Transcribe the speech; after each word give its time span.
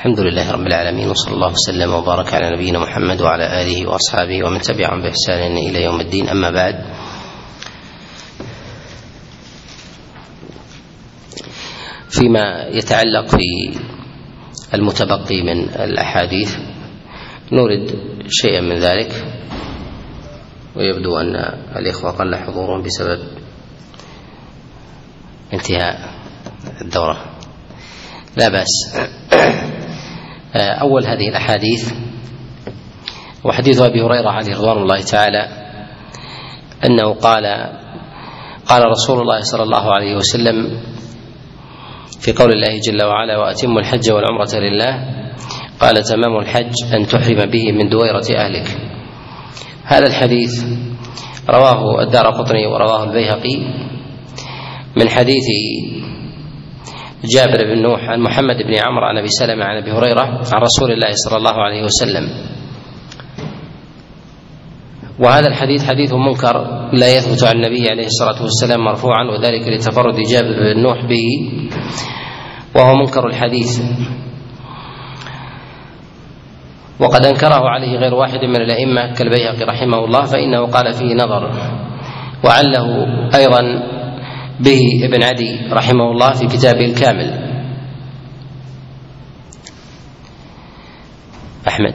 الحمد 0.00 0.20
لله 0.20 0.50
رب 0.50 0.66
العالمين 0.66 1.08
وصلى 1.08 1.34
الله 1.34 1.52
وسلم 1.52 1.92
وبارك 1.92 2.34
على 2.34 2.56
نبينا 2.56 2.78
محمد 2.78 3.20
وعلى 3.20 3.62
آله 3.62 3.88
وأصحابه 3.88 4.44
ومن 4.44 4.60
تبعهم 4.60 5.02
بإحسان 5.02 5.56
إلى 5.56 5.84
يوم 5.84 6.00
الدين. 6.00 6.28
أما 6.28 6.50
بعد 6.50 6.74
فيما 12.08 12.68
يتعلق 12.72 13.26
في 13.28 13.76
المتبقي 14.74 15.42
من 15.42 15.68
الأحاديث 15.68 16.56
نورد 17.52 17.98
شيئا 18.28 18.60
من 18.60 18.78
ذلك 18.78 19.24
ويبدو 20.76 21.18
أن 21.18 21.36
الإخوة 21.76 22.10
قل 22.10 22.36
حضورهم 22.36 22.82
بسبب 22.82 23.20
انتهاء 25.52 26.14
الدورة. 26.80 27.24
لا 28.36 28.48
بأس. 28.48 28.96
أول 30.56 31.06
هذه 31.06 31.28
الأحاديث. 31.28 31.92
وحديث 33.44 33.80
أبي 33.80 34.02
هريرة 34.02 34.30
عليه 34.30 34.54
رضوان 34.56 34.78
الله 34.82 35.00
تعالى 35.00 35.48
أنه 36.84 37.14
قال 37.14 37.44
قال 38.66 38.82
رسول 38.86 39.20
الله 39.20 39.40
صلى 39.40 39.62
الله 39.62 39.94
عليه 39.94 40.16
وسلم 40.16 40.80
في 42.20 42.32
قول 42.32 42.52
الله 42.52 42.80
جل 42.80 43.02
وعلا 43.02 43.38
وأتموا 43.38 43.80
الحج 43.80 44.12
والعمرة 44.12 44.54
لله. 44.54 45.20
قال 45.80 46.02
تمام 46.02 46.38
الحج 46.38 46.74
أن 46.94 47.06
تحرم 47.06 47.50
به 47.50 47.72
من 47.72 47.88
دويرة 47.88 48.26
أهلك. 48.36 48.78
هذا 49.84 50.06
الحديث 50.06 50.64
رواه 51.50 52.02
الدار 52.02 52.30
قطني 52.30 52.66
ورواه 52.66 53.04
البيهقي 53.04 53.56
من 54.96 55.08
حديث 55.08 55.46
جابر 57.24 57.64
بن 57.64 57.82
نوح 57.82 58.00
عن 58.08 58.20
محمد 58.20 58.56
بن 58.56 58.74
عمرو 58.86 59.06
عن 59.06 59.18
أبي 59.18 59.28
سلمة 59.28 59.64
عن 59.64 59.76
أبي 59.76 59.92
هريرة 59.92 60.24
عن 60.52 60.62
رسول 60.62 60.92
الله 60.92 61.12
صلى 61.12 61.36
الله 61.36 61.52
عليه 61.52 61.82
وسلم. 61.82 62.28
وهذا 65.18 65.48
الحديث 65.48 65.84
حديث 65.84 66.12
منكر 66.12 66.56
لا 66.92 67.16
يثبت 67.16 67.44
عن 67.44 67.56
النبي 67.56 67.90
عليه 67.90 68.06
الصلاة 68.06 68.42
والسلام 68.42 68.80
مرفوعا 68.84 69.24
وذلك 69.24 69.68
لتفرد 69.68 70.16
جابر 70.32 70.74
بن 70.74 70.82
نوح 70.82 71.04
به 71.04 71.26
وهو 72.76 72.94
منكر 72.94 73.26
الحديث. 73.26 73.82
وقد 77.00 77.26
أنكره 77.26 77.68
عليه 77.68 77.98
غير 77.98 78.14
واحد 78.14 78.44
من 78.44 78.56
الأئمة 78.56 79.14
كالبيهقي 79.14 79.64
رحمه 79.64 80.04
الله 80.04 80.24
فإنه 80.24 80.66
قال 80.66 80.92
فيه 80.92 81.14
نظر. 81.14 81.50
وعله 82.44 82.86
أيضا 83.34 83.60
به 84.60 84.80
ابن 85.04 85.22
عدي 85.24 85.72
رحمه 85.72 86.10
الله 86.10 86.30
في 86.32 86.46
كتابه 86.46 86.84
الكامل. 86.84 87.50
أحمد 91.68 91.94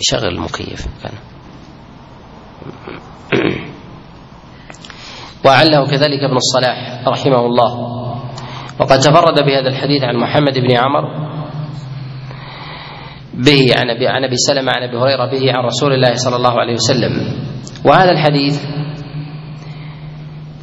شغل 0.00 0.28
المكيف. 0.28 0.86
كان 1.02 1.12
وعله 5.44 5.86
كذلك 5.86 6.22
ابن 6.22 6.36
الصلاح 6.36 7.08
رحمه 7.08 7.46
الله. 7.46 7.72
وقد 8.80 8.98
تفرد 8.98 9.44
بهذا 9.46 9.68
الحديث 9.68 10.02
عن 10.04 10.16
محمد 10.16 10.58
بن 10.58 10.76
عمر 10.76 11.04
به 13.34 13.64
عن 13.76 13.90
أبي 13.90 14.08
عن 14.08 14.24
أبي 14.24 14.36
سلمة 14.36 14.72
عن 14.76 14.82
أبي 14.82 14.96
هريرة 14.96 15.30
به 15.30 15.52
عن 15.52 15.64
رسول 15.64 15.92
الله 15.92 16.14
صلى 16.14 16.36
الله 16.36 16.60
عليه 16.60 16.74
وسلم. 16.74 17.12
وهذا 17.84 18.10
الحديث 18.10 18.64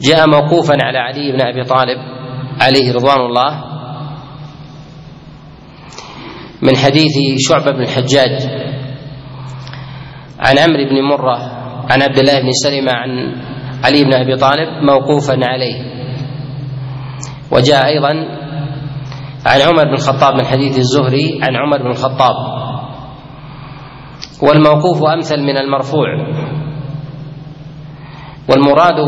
جاء 0.01 0.29
موقوفا 0.29 0.75
على 0.83 0.97
علي 0.97 1.31
بن 1.31 1.41
أبي 1.41 1.63
طالب 1.63 1.97
عليه 2.61 2.93
رضوان 2.93 3.19
الله 3.19 3.63
من 6.61 6.75
حديث 6.77 7.13
شعبة 7.37 7.71
بن 7.71 7.81
الحجاج 7.81 8.49
عن 10.39 10.57
عمرو 10.57 10.89
بن 10.89 11.01
مرة 11.01 11.37
عن 11.89 12.01
عبد 12.01 12.17
الله 12.17 12.41
بن 12.41 12.51
سلمة 12.51 12.91
عن 12.93 13.35
علي 13.83 14.03
بن 14.03 14.13
أبي 14.13 14.35
طالب 14.35 14.69
موقوفا 14.83 15.39
عليه. 15.43 15.97
وجاء 17.51 17.85
أيضا 17.85 18.09
عن 19.45 19.61
عمر 19.61 19.83
بن 19.83 19.93
الخطاب 19.93 20.33
من 20.35 20.45
حديث 20.45 20.77
الزهري 20.77 21.39
عن 21.43 21.55
عمر 21.55 21.77
بن 21.77 21.89
الخطاب. 21.89 22.35
والموقوف 24.41 25.03
أمثل 25.03 25.39
من 25.39 25.57
المرفوع. 25.57 26.07
والمراد 28.49 28.99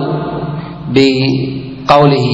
بقوله 0.94 2.28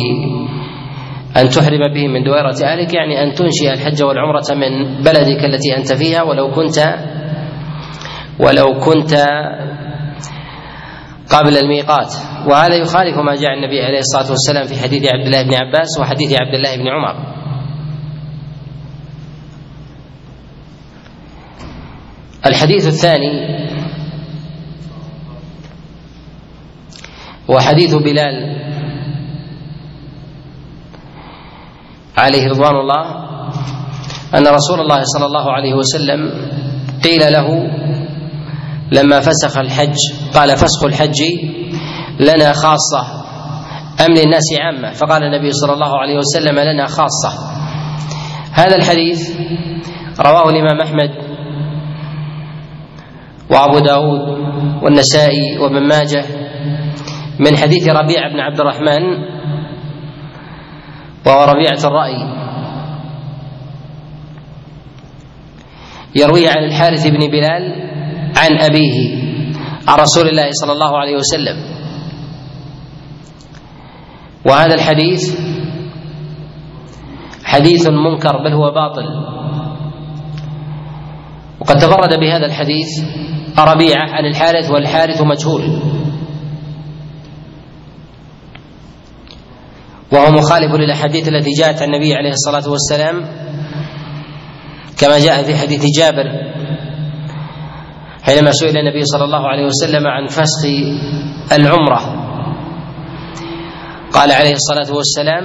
أن 1.37 1.49
تحرم 1.49 1.93
به 1.93 2.07
من 2.07 2.23
دويرة 2.23 2.55
أهلك 2.63 2.93
يعني 2.93 3.23
أن 3.23 3.33
تنشئ 3.33 3.73
الحج 3.73 4.03
والعمرة 4.03 4.45
من 4.51 5.03
بلدك 5.03 5.45
التي 5.45 5.77
أنت 5.77 5.93
فيها 5.93 6.23
ولو 6.23 6.51
كنت 6.51 6.77
ولو 8.39 8.79
كنت 8.79 9.13
قبل 11.29 11.57
الميقات. 11.57 12.13
وهذا 12.47 12.75
يخالف 12.75 13.17
ما 13.17 13.35
جاء 13.35 13.53
النبي 13.53 13.81
عليه 13.81 13.99
الصلاة 13.99 14.29
والسلام 14.29 14.63
في 14.63 14.83
حديث 14.83 15.13
عبد 15.13 15.25
الله 15.25 15.41
بن 15.41 15.53
عباس 15.53 15.99
وحديث 15.99 16.41
عبد 16.41 16.53
الله 16.53 16.77
بن 16.77 16.87
عمر. 16.87 17.35
الحديث 22.45 22.87
الثاني 22.87 23.64
وحديث 27.47 27.95
بلال 27.95 28.55
عليه 32.17 32.47
رضوان 32.47 32.75
الله 32.75 33.05
أن 34.35 34.47
رسول 34.47 34.79
الله 34.79 35.01
صلى 35.03 35.25
الله 35.25 35.51
عليه 35.51 35.73
وسلم 35.73 36.31
قيل 37.03 37.33
له 37.33 37.47
لما 38.91 39.19
فسخ 39.19 39.57
الحج 39.57 39.95
قال 40.33 40.57
فسخ 40.57 40.83
الحج 40.83 41.21
لنا 42.19 42.53
خاصة 42.53 43.25
أم 44.05 44.13
للناس 44.13 44.43
عامة؟ 44.59 44.91
فقال 44.91 45.23
النبي 45.23 45.51
صلى 45.51 45.73
الله 45.73 45.99
عليه 46.01 46.17
وسلم 46.17 46.59
لنا 46.59 46.85
خاصة. 46.85 47.31
هذا 48.51 48.75
الحديث 48.75 49.31
رواه 50.19 50.49
الإمام 50.49 50.81
أحمد 50.81 51.09
وأبو 53.49 53.79
داود 53.79 54.21
والنسائي 54.83 55.57
وابن 55.57 55.87
ماجه 55.87 56.25
من 57.39 57.57
حديث 57.57 57.89
ربيع 57.89 58.27
بن 58.27 58.39
عبد 58.39 58.59
الرحمن 58.59 59.03
وهو 61.25 61.43
ربيعة 61.43 61.79
الرأي 61.83 62.45
يرويه 66.15 66.49
عن 66.49 66.63
الحارث 66.63 67.07
بن 67.07 67.19
بلال 67.19 67.63
عن 68.37 68.59
أبيه 68.59 69.25
عن 69.87 69.99
رسول 69.99 70.27
الله 70.27 70.49
صلى 70.51 70.71
الله 70.71 70.97
عليه 70.97 71.15
وسلم. 71.15 71.57
وهذا 74.45 74.73
الحديث 74.75 75.39
حديث 77.43 77.87
منكر 77.87 78.37
بل 78.43 78.53
هو 78.53 78.71
باطل. 78.71 79.05
وقد 81.59 81.77
تفرد 81.77 82.19
بهذا 82.19 82.45
الحديث 82.45 82.87
ربيعة 83.59 84.09
عن 84.09 84.25
الحارث 84.25 84.71
والحارث 84.71 85.21
مجهول. 85.21 85.94
وهو 90.15 90.31
مخالف 90.31 90.75
للأحاديث 90.75 91.27
التي 91.27 91.51
جاءت 91.51 91.81
عن 91.81 91.93
النبي 91.93 92.13
عليه 92.13 92.29
الصلاة 92.31 92.69
والسلام 92.71 93.15
كما 94.99 95.19
جاء 95.19 95.43
في 95.43 95.55
حديث 95.55 95.85
جابر 95.99 96.25
حينما 98.23 98.51
سئل 98.51 98.77
النبي 98.77 99.05
صلى 99.05 99.23
الله 99.23 99.47
عليه 99.47 99.65
وسلم 99.65 100.07
عن 100.07 100.27
فسخ 100.27 100.65
العمرة. 101.51 102.01
قال 104.13 104.31
عليه 104.31 104.53
الصلاة 104.53 104.95
والسلام 104.95 105.43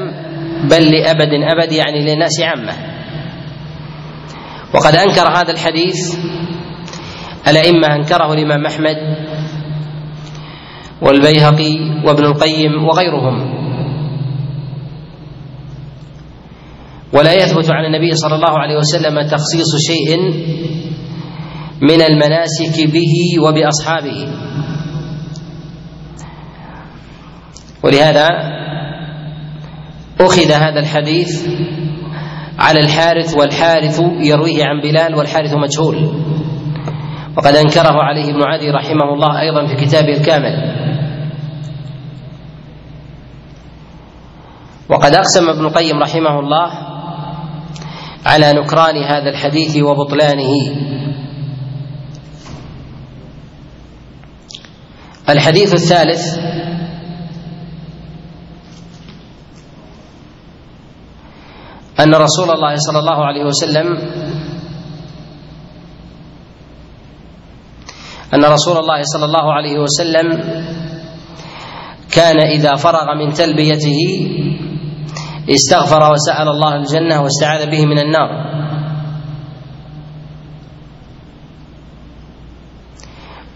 بل 0.68 0.82
لأبد 0.90 1.32
أبد 1.52 1.72
يعني 1.72 2.00
للناس 2.04 2.40
عامه 2.40 2.72
وقد 4.74 4.94
أنكر 4.96 5.28
هذا 5.36 5.52
الحديث 5.52 6.16
الأئمة 7.48 7.94
أنكره 7.94 8.32
الإمام 8.32 8.66
أحمد 8.66 8.96
والبيهقي 11.02 11.76
وابن 12.04 12.24
القيم 12.24 12.84
وغيرهم. 12.88 13.59
ولا 17.12 17.34
يثبت 17.34 17.70
عن 17.70 17.84
النبي 17.84 18.14
صلى 18.14 18.34
الله 18.34 18.58
عليه 18.58 18.76
وسلم 18.76 19.28
تخصيص 19.28 19.76
شيء 19.86 20.16
من 21.82 22.02
المناسك 22.02 22.92
به 22.92 23.42
وبأصحابه. 23.42 24.28
ولهذا 27.84 28.28
أخذ 30.20 30.52
هذا 30.52 30.80
الحديث 30.80 31.48
على 32.58 32.80
الحارث 32.80 33.36
والحارث 33.36 34.00
يرويه 34.20 34.64
عن 34.64 34.80
بلال 34.82 35.14
والحارث 35.14 35.54
مجهول. 35.54 35.96
وقد 37.36 37.54
أنكره 37.54 38.02
عليه 38.02 38.30
ابن 38.30 38.42
عدي 38.42 38.70
رحمه 38.70 39.14
الله 39.14 39.40
أيضا 39.40 39.66
في 39.66 39.84
كتابه 39.84 40.12
الكامل. 40.12 40.80
وقد 44.88 45.14
أقسم 45.14 45.48
ابن 45.48 45.66
القيم 45.66 45.98
رحمه 45.98 46.38
الله 46.40 46.89
على 48.26 48.52
نكران 48.52 48.96
هذا 48.96 49.30
الحديث 49.30 49.76
وبطلانه. 49.76 50.52
الحديث 55.28 55.74
الثالث. 55.74 56.38
أن 62.00 62.14
رسول 62.14 62.50
الله 62.50 62.74
صلى 62.76 62.98
الله 62.98 63.24
عليه 63.24 63.44
وسلم 63.44 63.86
أن 68.34 68.44
رسول 68.44 68.76
الله 68.78 69.02
صلى 69.02 69.24
الله 69.24 69.52
عليه 69.52 69.78
وسلم 69.78 70.26
كان 72.12 72.38
إذا 72.40 72.76
فرغ 72.76 73.14
من 73.14 73.32
تلبيته 73.32 74.00
استغفر 75.48 76.12
وسأل 76.12 76.48
الله 76.48 76.74
الجنة 76.76 77.22
واستعاذ 77.22 77.70
به 77.70 77.86
من 77.86 77.98
النار. 77.98 78.30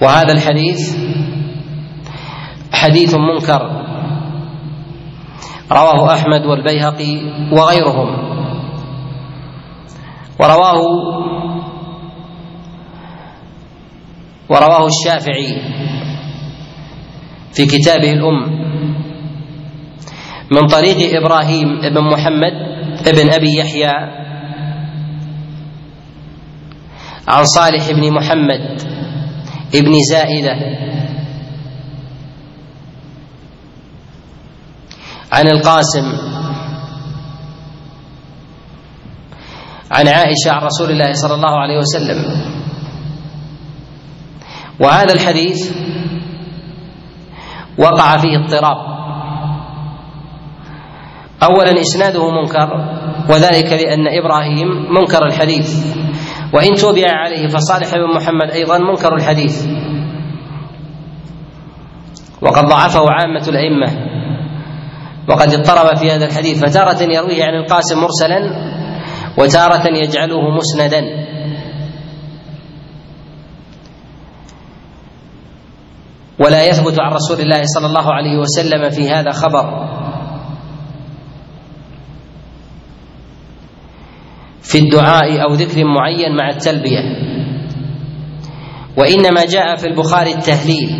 وهذا 0.02 0.32
الحديث 0.32 0.96
حديث 2.72 3.14
منكر. 3.14 3.62
رواه 5.72 6.14
أحمد 6.14 6.46
والبيهقي 6.46 7.14
وغيرهم. 7.52 8.08
ورواه 10.40 10.80
ورواه 14.48 14.86
الشافعي 14.86 15.62
في 17.52 17.66
كتابه 17.66 18.12
الأم. 18.12 18.53
من 20.50 20.66
طريق 20.66 21.16
إبراهيم 21.22 21.80
بن 21.80 22.04
محمد 22.12 22.52
بن 23.06 23.32
أبي 23.32 23.58
يحيى 23.58 23.92
عن 27.28 27.44
صالح 27.44 27.90
بن 27.90 28.12
محمد 28.12 28.82
بن 29.74 29.92
زائدة 30.10 30.56
عن 35.32 35.48
القاسم 35.48 36.04
عن 39.90 40.08
عائشة 40.08 40.50
عن 40.52 40.62
رسول 40.62 40.90
الله 40.90 41.12
صلى 41.12 41.34
الله 41.34 41.60
عليه 41.60 41.78
وسلم. 41.78 42.24
وهذا 44.80 45.14
الحديث 45.14 45.72
وقع 47.78 48.16
فيه 48.16 48.38
اضطراب. 48.44 48.93
اولا 51.44 51.80
إسناده 51.80 52.30
منكر 52.30 52.68
وذلك 53.30 53.72
لأن 53.72 54.04
إبراهيم 54.08 54.68
منكر 54.94 55.26
الحديث. 55.26 55.94
وإن 56.54 56.74
توبع 56.74 57.04
عليه 57.08 57.48
فصالح 57.48 57.90
بن 57.94 58.16
محمد 58.16 58.50
أيضا 58.50 58.78
منكر 58.78 59.14
الحديث. 59.14 59.66
وقد 62.42 62.64
ضعفه 62.64 63.00
عامة 63.10 63.48
الأئمة. 63.48 64.14
وقد 65.28 65.48
اضطرب 65.54 65.96
في 65.96 66.10
هذا 66.10 66.24
الحديث 66.26 66.64
فتارة 66.64 67.02
يرويه 67.02 67.44
عن 67.44 67.54
القاسم 67.54 67.98
مرسلا 68.00 68.40
وتارة 69.38 69.86
يجعله 69.86 70.40
مسندا. 70.56 71.02
ولا 76.38 76.68
يثبت 76.68 77.00
عن 77.00 77.12
رسول 77.12 77.40
الله 77.40 77.62
صلى 77.64 77.86
الله 77.86 78.12
عليه 78.12 78.38
وسلم 78.38 78.90
في 78.90 79.10
هذا 79.10 79.30
خبر. 79.30 79.94
في 84.64 84.78
الدعاء 84.78 85.42
أو 85.42 85.54
ذكر 85.54 85.84
معين 85.84 86.36
مع 86.36 86.48
التلبية. 86.48 87.00
وإنما 88.96 89.44
جاء 89.44 89.76
في 89.76 89.86
البخاري 89.86 90.34
التهليل. 90.34 90.90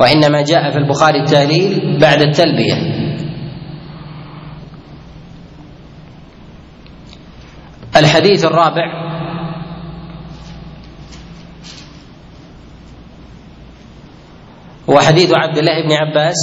وإنما 0.00 0.42
جاء 0.42 0.70
في 0.70 0.78
البخاري 0.78 1.20
التهليل 1.20 1.98
بعد 2.00 2.20
التلبية. 2.20 2.74
الحديث 7.96 8.44
الرابع. 8.44 9.04
هو 14.90 14.98
حديث 14.98 15.32
عبد 15.34 15.58
الله 15.58 15.82
بن 15.82 15.92
عباس. 15.92 16.36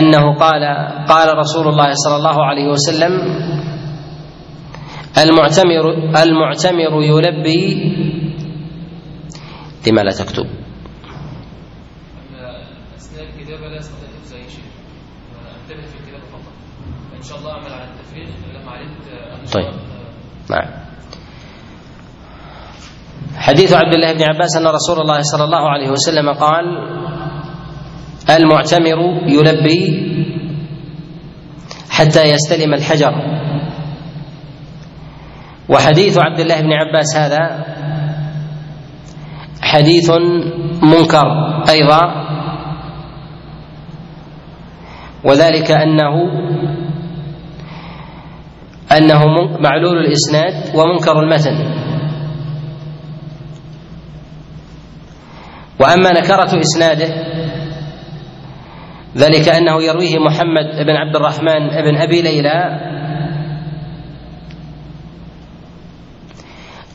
أنه 0.00 0.34
قال 0.34 0.62
قال 1.08 1.38
رسول 1.38 1.68
الله 1.68 1.90
صلى 1.94 2.16
الله 2.16 2.44
عليه 2.44 2.68
وسلم 2.68 3.12
المعتمر 5.18 5.84
المعتمر 6.22 6.92
يلبي 7.02 7.64
لما 9.86 10.00
لا 10.00 10.10
تكتب. 10.10 10.46
اثناء 12.96 13.24
الكتابه 13.24 13.66
لا 13.68 13.78
استطيع 13.78 14.08
انتبه 15.62 15.82
في 15.82 15.98
فقط 16.32 16.54
شاء 17.28 17.38
الله 17.38 17.52
اعمل 17.52 17.72
على 17.72 17.84
التفريغ 17.84 18.50
طيب 19.52 19.74
نعم. 20.50 20.68
حديث 23.36 23.72
عبد 23.72 23.94
الله 23.94 24.12
بن 24.12 24.22
عباس 24.22 24.56
أن 24.56 24.66
رسول 24.66 25.00
الله 25.00 25.20
صلى 25.22 25.44
الله 25.44 25.70
عليه 25.70 25.90
وسلم 25.90 26.32
قال 26.32 26.64
المعتمر 28.36 29.28
يلبي 29.28 30.10
حتى 31.90 32.22
يستلم 32.22 32.74
الحجر. 32.74 33.14
وحديث 35.68 36.18
عبد 36.18 36.40
الله 36.40 36.60
بن 36.60 36.72
عباس 36.72 37.16
هذا 37.16 37.64
حديث 39.62 40.10
منكر 40.82 41.26
أيضا 41.68 42.00
وذلك 45.24 45.70
أنه 45.70 46.14
أنه 48.96 49.22
معلول 49.60 49.96
الإسناد 49.98 50.76
ومنكر 50.76 51.20
المتن. 51.20 51.56
وأما 55.80 56.12
نكرة 56.12 56.60
إسناده 56.60 57.39
ذلك 59.16 59.48
أنه 59.48 59.82
يرويه 59.82 60.18
محمد 60.18 60.86
بن 60.86 60.96
عبد 60.96 61.16
الرحمن 61.16 61.68
بن 61.68 61.96
أبي 61.96 62.22
ليلى. 62.22 62.80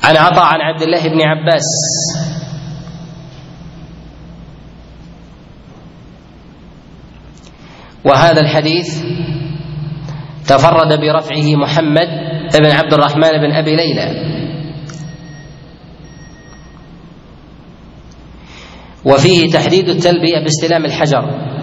عن 0.03 0.17
عطاء 0.17 0.45
عن 0.45 0.61
عبد 0.61 0.81
الله 0.81 1.07
بن 1.09 1.21
عباس. 1.21 1.65
وهذا 8.05 8.41
الحديث 8.41 9.03
تفرد 10.47 10.99
برفعه 10.99 11.55
محمد 11.55 12.07
بن 12.59 12.71
عبد 12.71 12.93
الرحمن 12.93 13.31
بن 13.31 13.51
أبي 13.51 13.75
ليلى. 13.75 14.35
وفيه 19.05 19.49
تحديد 19.49 19.89
التلبية 19.89 20.39
باستلام 20.39 20.85
الحجر. 20.85 21.55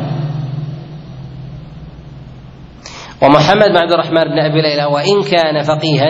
ومحمد 3.22 3.68
بن 3.68 3.76
عبد 3.76 3.92
الرحمن 3.92 4.24
بن 4.24 4.38
أبي 4.38 4.62
ليلى 4.62 4.84
وإن 4.84 5.22
كان 5.22 5.62
فقيها 5.62 6.08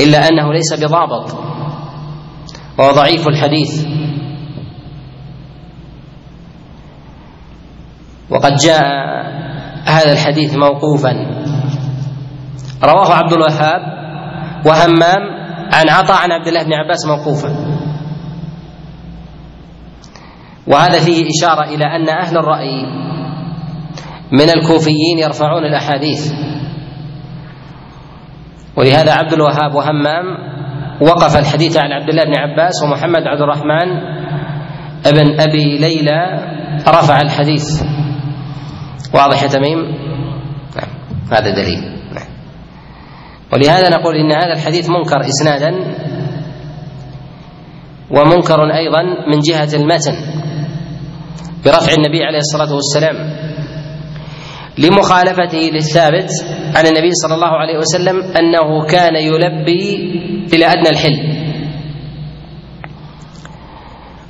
إلا 0.00 0.28
أنه 0.28 0.52
ليس 0.52 0.84
بضابط. 0.84 1.34
وهو 2.78 2.92
ضعيف 2.92 3.28
الحديث. 3.28 3.86
وقد 8.30 8.54
جاء 8.56 8.84
هذا 9.84 10.12
الحديث 10.12 10.54
موقوفا. 10.56 11.12
رواه 12.84 13.14
عبد 13.14 13.32
الوهاب 13.32 13.82
وهمام 14.66 15.22
عن 15.72 15.88
عطاء 15.88 16.22
عن 16.22 16.32
عبد 16.32 16.46
الله 16.46 16.64
بن 16.64 16.72
عباس 16.72 17.06
موقوفا. 17.06 17.56
وهذا 20.66 21.00
فيه 21.00 21.26
إشارة 21.30 21.64
إلى 21.64 21.84
أن 21.84 22.08
أهل 22.08 22.38
الرأي 22.38 23.06
من 24.32 24.50
الكوفيين 24.50 25.18
يرفعون 25.18 25.64
الأحاديث. 25.64 26.32
ولهذا 28.76 29.12
عبد 29.12 29.32
الوهاب 29.32 29.74
وهمام 29.74 30.24
وقف 31.00 31.36
الحديث 31.36 31.76
عن 31.76 31.92
عبد 31.92 32.08
الله 32.08 32.24
بن 32.24 32.34
عباس 32.38 32.82
ومحمد 32.82 33.22
عبد 33.26 33.40
الرحمن 33.40 33.88
ابن 35.06 35.40
أبي 35.40 35.78
ليلى 35.78 36.20
رفع 36.88 37.20
الحديث. 37.20 37.82
واضح 39.14 39.42
يا 39.42 39.48
تميم؟ 39.48 39.78
نعم 40.76 40.88
هذا 41.32 41.50
دليل. 41.50 41.80
نعم. 42.14 42.28
ولهذا 43.52 43.88
نقول 43.88 44.16
إن 44.16 44.32
هذا 44.32 44.52
الحديث 44.52 44.90
منكر 44.90 45.20
إسنادا 45.20 45.70
ومنكر 48.10 48.74
أيضا 48.74 49.02
من 49.02 49.38
جهة 49.38 49.68
المتن 49.74 50.14
برفع 51.64 51.92
النبي 51.98 52.24
عليه 52.24 52.38
الصلاة 52.38 52.74
والسلام. 52.74 53.16
لمخالفته 54.78 55.58
للثابت 55.72 56.30
عن 56.76 56.86
النبي 56.86 57.10
صلى 57.12 57.34
الله 57.34 57.46
عليه 57.60 57.78
وسلم 57.78 58.22
أنه 58.22 58.86
كان 58.86 59.16
يلبي 59.16 59.94
إلى 60.52 60.66
أدنى 60.66 60.88
الحل 60.90 61.46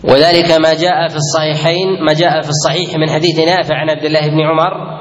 وذلك 0.05 0.51
ما 0.51 0.75
جاء 0.75 1.09
في 1.09 1.17
الصحيحين 1.17 2.05
ما 2.05 2.13
جاء 2.13 2.41
في 2.43 2.49
الصحيح 2.49 2.97
من 2.97 3.11
حديث 3.11 3.39
نافع 3.39 3.75
عن 3.77 3.91
عبد 3.91 4.05
الله 4.05 4.29
بن 4.29 4.41
عمر 4.41 4.97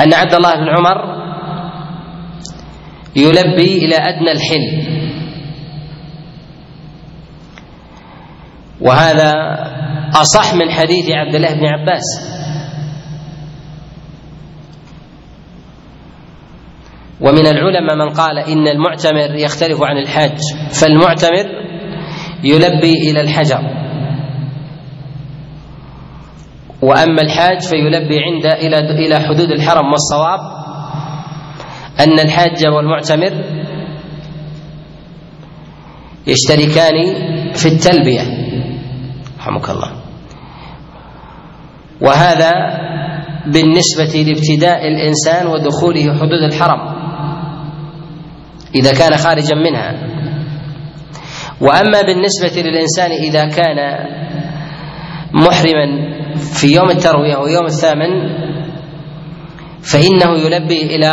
أن 0.00 0.14
عبد 0.14 0.34
الله 0.34 0.54
بن 0.54 0.68
عمر 0.68 1.16
يلبي 3.16 3.78
إلى 3.78 3.96
أدنى 3.96 4.32
الحل 4.32 4.96
وهذا 8.80 9.32
أصح 10.14 10.54
من 10.54 10.70
حديث 10.70 11.10
عبد 11.10 11.34
الله 11.34 11.54
بن 11.54 11.64
عباس. 11.66 12.35
ومن 17.20 17.46
العلماء 17.46 17.96
من 17.96 18.14
قال 18.14 18.38
إن 18.38 18.68
المعتمر 18.68 19.34
يختلف 19.34 19.82
عن 19.82 19.98
الحاج 19.98 20.38
فالمعتمر 20.80 21.46
يلبي 22.44 23.10
إلى 23.10 23.20
الحجر. 23.20 23.60
وأما 26.82 27.22
الحاج 27.22 27.60
فيلبي 27.62 28.18
عند 28.20 28.46
إلى 28.46 28.78
إلى 28.78 29.20
حدود 29.20 29.50
الحرم 29.50 29.92
والصواب. 29.92 30.40
أن 32.00 32.20
الحاج 32.20 32.66
والمعتمر 32.66 33.44
يشتركان 36.26 36.94
في 37.54 37.66
التلبية. 37.66 38.22
رحمك 39.38 39.70
الله. 39.70 39.90
وهذا 42.00 42.52
بالنسبة 43.46 44.22
لابتداء 44.22 44.88
الإنسان 44.88 45.46
ودخوله 45.46 46.14
حدود 46.14 46.42
الحرم. 46.52 46.95
إذا 48.74 48.92
كان 48.92 49.16
خارجا 49.16 49.56
منها. 49.56 49.92
وأما 51.60 52.02
بالنسبة 52.02 52.62
للإنسان 52.62 53.10
إذا 53.10 53.44
كان 53.48 53.78
محرما 55.32 55.86
في 56.38 56.66
يوم 56.74 56.90
التروية 56.90 57.36
ويوم 57.36 57.64
الثامن 57.64 58.10
فإنه 59.80 60.38
يلبي 60.38 60.96
إلى 60.96 61.10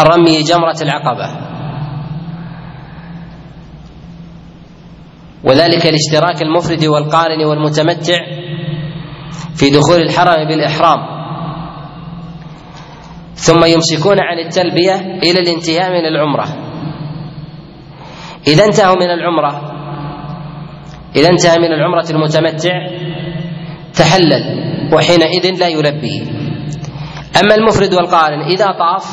رمي 0.00 0.42
جمرة 0.42 0.76
العقبة. 0.82 1.50
وذلك 5.44 5.86
لاشتراك 5.86 6.42
المفرد 6.42 6.84
والقارن 6.84 7.44
والمتمتع 7.44 8.18
في 9.54 9.70
دخول 9.70 10.00
الحرم 10.02 10.48
بالإحرام. 10.48 11.19
ثم 13.40 13.64
يمسكون 13.64 14.20
عن 14.20 14.38
التلبية 14.38 14.94
إلى 15.22 15.40
الانتهاء 15.40 15.90
من 15.90 16.04
العمرة. 16.06 16.46
إذا 18.46 18.64
انتهوا 18.64 18.96
من 18.96 19.10
العمرة 19.10 19.52
إذا 21.16 21.28
انتهى 21.28 21.58
من 21.58 21.72
العمرة 21.72 22.04
المتمتع 22.10 22.72
تحلل 23.94 24.44
وحينئذ 24.94 25.58
لا 25.58 25.68
يلبي. 25.68 26.22
أما 27.40 27.54
المفرد 27.54 27.94
والقارن 27.94 28.40
إذا 28.40 28.66
طاف 28.66 29.04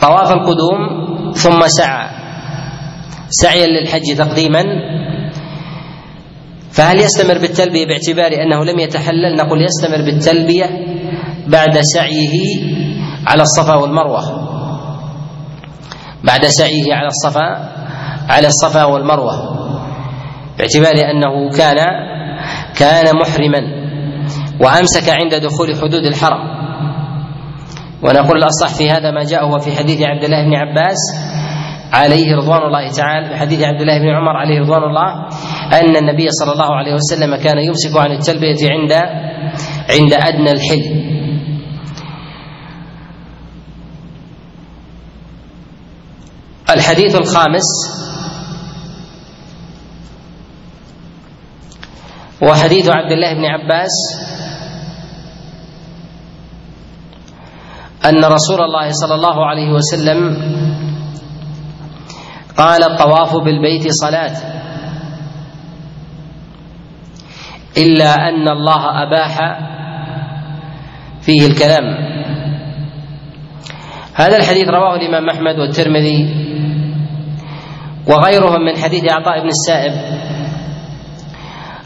طواف 0.00 0.32
القدوم 0.32 0.80
ثم 1.32 1.60
سعى. 1.66 2.08
سعيا 3.30 3.66
للحج 3.66 4.16
تقديما. 4.18 4.64
فهل 6.72 7.00
يستمر 7.00 7.38
بالتلبية 7.38 7.86
باعتبار 7.86 8.42
أنه 8.42 8.64
لم 8.64 8.78
يتحلل؟ 8.78 9.36
نقول 9.36 9.62
يستمر 9.62 10.04
بالتلبية 10.04 10.93
بعد 11.48 11.78
سعيه 11.80 12.36
على 13.26 13.42
الصفا 13.42 13.74
والمروة. 13.74 14.22
بعد 16.24 16.44
سعيه 16.46 16.94
على 16.94 17.06
الصفا 17.06 17.48
على 18.28 18.46
الصفا 18.46 18.84
والمروة. 18.84 19.34
باعتبار 20.58 21.10
أنه 21.10 21.50
كان 21.58 21.76
كان 22.76 23.04
محرما 23.16 23.60
وأمسك 24.60 25.08
عند 25.08 25.34
دخول 25.34 25.76
حدود 25.76 26.04
الحرم. 26.04 26.54
ونقول 28.02 28.38
الأصح 28.38 28.74
في 28.74 28.90
هذا 28.90 29.10
ما 29.10 29.22
جاء 29.24 29.44
هو 29.44 29.58
في 29.58 29.76
حديث 29.76 30.02
عبد 30.02 30.24
الله 30.24 30.44
بن 30.44 30.54
عباس 30.54 30.98
عليه 31.92 32.36
رضوان 32.36 32.62
الله 32.62 32.90
تعالى 32.92 33.28
في 33.28 33.36
حديث 33.36 33.62
عبد 33.62 33.80
الله 33.80 33.98
بن 33.98 34.08
عمر 34.08 34.36
عليه 34.36 34.60
رضوان 34.60 34.82
الله 34.82 35.28
أن 35.72 35.96
النبي 35.96 36.26
صلى 36.30 36.52
الله 36.52 36.74
عليه 36.74 36.94
وسلم 36.94 37.36
كان 37.36 37.58
يمسك 37.58 37.96
عن 37.96 38.10
التلبية 38.10 38.70
عند 38.70 38.92
عند 39.90 40.12
أدنى 40.14 40.50
الحل. 40.50 41.13
الحديث 46.74 47.14
الخامس 47.14 47.68
هو 52.44 52.54
حديث 52.54 52.88
عبد 52.88 53.12
الله 53.12 53.34
بن 53.34 53.44
عباس 53.44 53.90
أن 58.04 58.24
رسول 58.24 58.60
الله 58.60 58.90
صلى 58.90 59.14
الله 59.14 59.46
عليه 59.46 59.70
وسلم 59.72 60.20
قال 62.56 62.82
الطواف 62.84 63.36
بالبيت 63.44 63.88
صلاة 63.90 64.36
إلا 67.76 68.14
أن 68.28 68.48
الله 68.48 69.02
أباح 69.02 69.58
فيه 71.20 71.46
الكلام. 71.46 71.84
هذا 74.14 74.36
الحديث 74.36 74.68
رواه 74.68 74.96
الإمام 74.96 75.28
أحمد 75.30 75.58
والترمذي 75.58 76.43
وغيرهم 78.08 78.60
من 78.64 78.76
حديث 78.76 79.04
عطاء 79.12 79.40
بن 79.42 79.48
السائب 79.48 79.92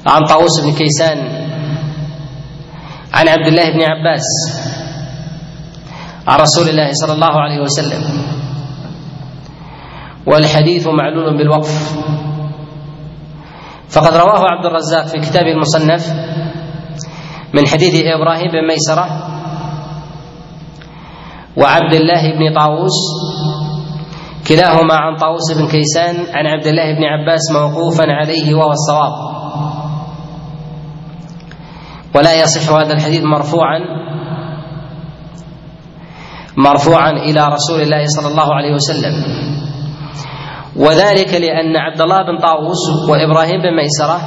عن 0.07 0.25
طاووس 0.25 0.61
بن 0.61 0.73
كيسان 0.73 1.19
عن 3.15 3.29
عبد 3.29 3.47
الله 3.47 3.73
بن 3.73 3.83
عباس 3.83 4.27
عن 6.27 6.41
رسول 6.41 6.69
الله 6.69 6.91
صلى 6.93 7.13
الله 7.13 7.41
عليه 7.41 7.61
وسلم. 7.61 8.03
والحديث 10.27 10.87
معلول 10.87 11.37
بالوقف. 11.39 11.97
فقد 13.89 14.15
رواه 14.17 14.43
عبد 14.51 14.67
الرزاق 14.67 15.07
في 15.07 15.19
كتابه 15.19 15.53
المصنف 15.53 16.13
من 17.55 17.67
حديث 17.67 17.95
إبراهيم 18.05 18.51
بن 18.53 18.67
ميسرة 18.69 19.07
وعبد 21.57 21.95
الله 21.95 22.23
بن 22.39 22.55
طاووس 22.55 22.99
كلاهما 24.49 24.95
عن 24.95 25.17
طاووس 25.17 25.53
بن 25.53 25.69
كيسان 25.69 26.17
عن 26.37 26.47
عبد 26.47 26.67
الله 26.67 26.95
بن 26.99 27.05
عباس 27.05 27.53
موقوفا 27.53 28.05
عليه 28.05 28.55
وهو 28.55 28.73
الصواب. 28.73 29.13
ولا 32.15 32.43
يصح 32.43 32.73
هذا 32.73 32.93
الحديث 32.93 33.23
مرفوعا 33.25 33.79
مرفوعا 36.57 37.11
إلى 37.11 37.47
رسول 37.47 37.81
الله 37.81 38.05
صلى 38.07 38.29
الله 38.29 38.55
عليه 38.55 38.75
وسلم. 38.75 39.15
وذلك 40.77 41.35
لأن 41.35 41.77
عبد 41.77 42.01
الله 42.01 42.23
بن 42.23 42.39
طاووس 42.39 43.09
وإبراهيم 43.09 43.63
بن 43.63 43.77
ميسرة 43.77 44.21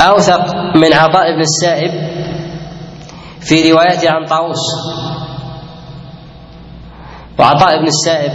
أوثق 0.00 0.54
من 0.76 0.92
عطاء 0.94 1.34
بن 1.34 1.40
السائب 1.40 1.90
في 3.40 3.72
روايته 3.72 4.10
عن 4.10 4.24
طاووس. 4.26 4.64
وعطاء 7.40 7.80
بن 7.80 7.86
السائب 7.86 8.32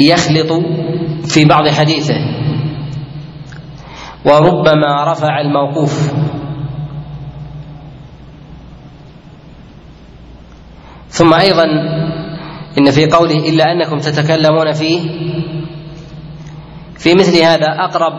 يخلط 0.00 0.52
في 1.24 1.44
بعض 1.44 1.68
حديثه 1.68 2.14
وربما 4.24 5.12
رفع 5.12 5.40
الموقوف. 5.40 6.14
ثم 11.08 11.34
أيضا 11.34 11.64
إن 12.78 12.90
في 12.90 13.06
قوله 13.06 13.48
إلا 13.48 13.64
أنكم 13.72 13.98
تتكلمون 13.98 14.72
فيه 14.72 15.00
في 16.98 17.14
مثل 17.14 17.44
هذا 17.44 17.66
أقرب 17.66 18.12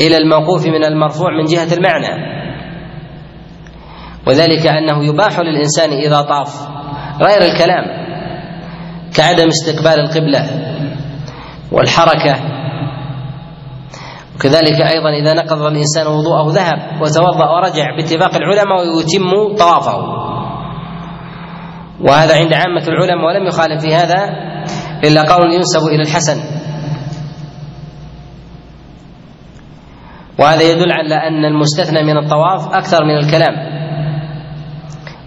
إلى 0.00 0.16
الموقوف 0.16 0.66
من 0.66 0.84
المرفوع 0.84 1.30
من 1.38 1.44
جهة 1.44 1.74
المعنى. 1.74 2.39
وذلك 4.30 4.66
أنه 4.66 5.04
يباح 5.04 5.38
للإنسان 5.38 5.90
إذا 5.90 6.20
طاف 6.20 6.68
غير 7.22 7.42
الكلام 7.42 7.84
كعدم 9.16 9.48
استقبال 9.48 10.00
القبلة 10.00 10.50
والحركة. 11.72 12.36
وكذلك 14.36 14.80
أيضا 14.80 15.10
إذا 15.22 15.32
نقض 15.34 15.62
الإنسان 15.62 16.06
وضوءه 16.06 16.52
ذهب 16.52 17.02
وتوضأ 17.02 17.50
ورجع 17.50 17.96
باتفاق 17.96 18.34
العلماء 18.34 18.78
ويتم 18.78 19.56
طوافه. 19.58 19.96
وهذا 22.00 22.36
عند 22.36 22.52
عامة 22.52 22.88
العلماء 22.88 23.26
ولم 23.26 23.46
يخالف 23.46 23.82
في 23.82 23.94
هذا 23.94 24.28
إلا 25.04 25.22
قول 25.34 25.52
ينسب 25.52 25.80
إلى 25.88 26.02
الحسن. 26.02 26.40
وهذا 30.38 30.62
يدل 30.62 30.92
على 30.92 31.14
أن 31.14 31.44
المستثنى 31.44 32.02
من 32.02 32.16
الطواف 32.16 32.74
أكثر 32.74 33.04
من 33.04 33.16
الكلام. 33.16 33.69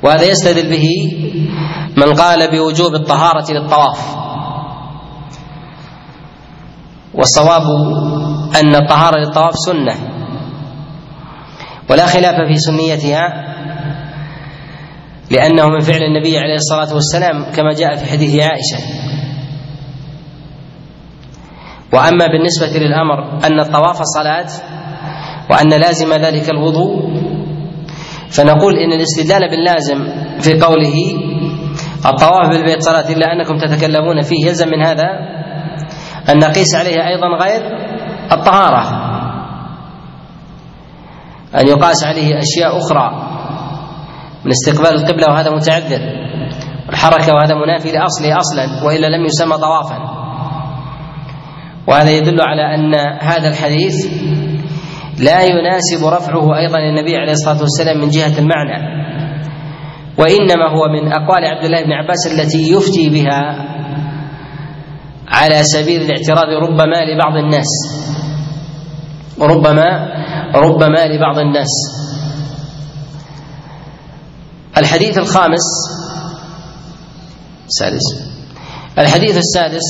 وهذا 0.03 0.23
يستدل 0.23 0.69
به 0.69 0.87
من 1.97 2.13
قال 2.13 2.51
بوجوب 2.51 2.95
الطهارة 2.95 3.51
للطواف. 3.51 4.15
والصواب 7.13 7.63
أن 8.61 8.75
الطهارة 8.75 9.17
للطواف 9.17 9.53
سنة. 9.55 9.95
ولا 11.89 12.05
خلاف 12.07 12.35
في 12.47 12.55
سنيتها 12.55 13.27
لأنه 15.31 15.67
من 15.67 15.79
فعل 15.79 16.03
النبي 16.03 16.37
عليه 16.37 16.55
الصلاة 16.55 16.93
والسلام 16.93 17.51
كما 17.55 17.73
جاء 17.73 17.95
في 17.95 18.11
حديث 18.11 18.43
عائشة. 18.43 18.77
وأما 21.93 22.27
بالنسبة 22.27 22.67
للأمر 22.67 23.45
أن 23.47 23.59
الطواف 23.59 24.01
صلاة 24.01 24.47
وأن 25.49 25.69
لازم 25.69 26.13
ذلك 26.13 26.49
الوضوء 26.49 27.23
فنقول 28.33 28.73
إن 28.77 28.93
الاستدلال 28.93 29.49
باللازم 29.49 29.97
في 30.39 30.59
قوله 30.59 30.95
الطواف 32.05 32.49
بالبيت 32.49 32.81
صلاة 32.81 33.09
إلا 33.09 33.33
أنكم 33.33 33.57
تتكلمون 33.57 34.21
فيه 34.21 34.47
يلزم 34.47 34.67
من 34.67 34.83
هذا 34.85 35.03
أن 36.29 36.39
نقيس 36.39 36.75
عليه 36.75 37.07
أيضا 37.07 37.27
غير 37.43 37.61
الطهارة. 38.31 39.13
أن 41.55 41.67
يقاس 41.67 42.03
عليه 42.03 42.39
أشياء 42.39 42.77
أخرى 42.77 43.11
من 44.45 44.51
استقبال 44.51 45.01
القبلة 45.01 45.27
وهذا 45.29 45.49
متعذر. 45.49 46.01
الحركة 46.89 47.33
وهذا 47.33 47.55
منافي 47.55 47.91
لأصله 47.91 48.37
أصلا 48.37 48.85
وإلا 48.85 49.07
لم 49.17 49.25
يسمى 49.25 49.57
طوافا. 49.57 49.97
وهذا 51.87 52.09
يدل 52.11 52.41
على 52.41 52.75
أن 52.75 52.95
هذا 53.21 53.49
الحديث 53.49 53.93
لا 55.19 55.41
يناسب 55.43 56.05
رفعه 56.05 56.57
أيضا 56.57 56.79
النبي 56.79 57.17
عليه 57.17 57.31
الصلاة 57.31 57.61
والسلام 57.61 57.97
من 58.01 58.09
جهة 58.09 58.39
المعنى 58.39 59.03
وإنما 60.17 60.69
هو 60.69 60.87
من 60.93 61.13
أقوال 61.13 61.45
عبد 61.45 61.65
الله 61.65 61.83
بن 61.83 61.91
عباس 61.91 62.27
التي 62.27 62.71
يفتي 62.71 63.09
بها 63.09 63.69
على 65.27 65.63
سبيل 65.63 66.01
الاعتراض 66.01 66.49
ربما 66.63 66.95
لبعض 67.05 67.37
الناس 67.37 67.67
ربما 69.41 70.13
ربما 70.55 71.05
لبعض 71.05 71.39
الناس. 71.39 71.69
الحديث 74.77 75.17
الخامس 75.17 75.65
السادس 77.67 78.03
الحديث 78.97 79.37
السادس 79.37 79.83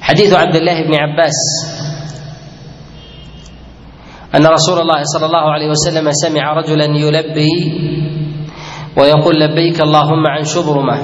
حديث 0.00 0.32
عبد 0.32 0.56
الله 0.56 0.82
بن 0.82 0.94
عباس. 0.94 1.36
أن 4.34 4.46
رسول 4.46 4.78
الله 4.80 5.02
صلى 5.02 5.26
الله 5.26 5.52
عليه 5.52 5.68
وسلم 5.68 6.10
سمع 6.12 6.52
رجلا 6.52 6.84
يلبي 6.84 7.54
ويقول 8.96 9.40
لبيك 9.40 9.80
اللهم 9.80 10.26
عن 10.26 10.44
شبرمة. 10.44 10.96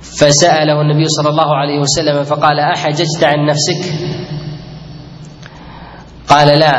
فسأله 0.00 0.80
النبي 0.80 1.04
صلى 1.08 1.28
الله 1.28 1.56
عليه 1.56 1.78
وسلم 1.78 2.24
فقال 2.24 2.60
أحججت 2.60 3.24
عن 3.24 3.46
نفسك؟ 3.46 3.82
قال 6.28 6.58
لا. 6.58 6.74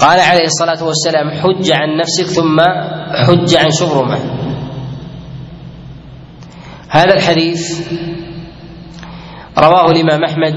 قال 0.00 0.20
عليه 0.20 0.44
الصلاة 0.44 0.84
والسلام 0.84 1.30
حج 1.30 1.70
عن 1.72 1.96
نفسك 1.96 2.24
ثم 2.24 2.60
حج 3.26 3.56
عن 3.56 3.70
شبرمة. 3.70 4.18
هذا 6.88 7.14
الحديث 7.14 7.88
رواه 9.58 9.90
الإمام 9.90 10.24
أحمد 10.24 10.54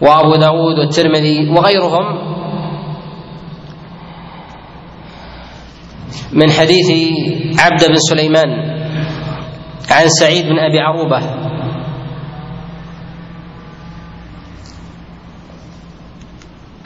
وأبو 0.00 0.36
داود 0.36 0.78
والترمذي 0.78 1.48
وغيرهم. 1.48 2.36
من 6.32 6.50
حديث 6.50 6.90
عبد 7.60 7.84
بن 7.88 7.96
سليمان 7.96 8.50
عن 9.90 10.08
سعيد 10.08 10.44
بن 10.44 10.58
أبي 10.58 10.80
عروبة. 10.80 11.46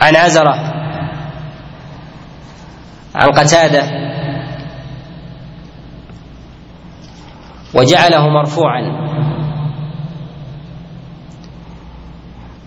عن 0.00 0.16
عزرة. 0.16 0.54
عن 3.14 3.28
قتادة. 3.28 3.84
وجعله 7.74 8.28
مرفوعا. 8.28 9.09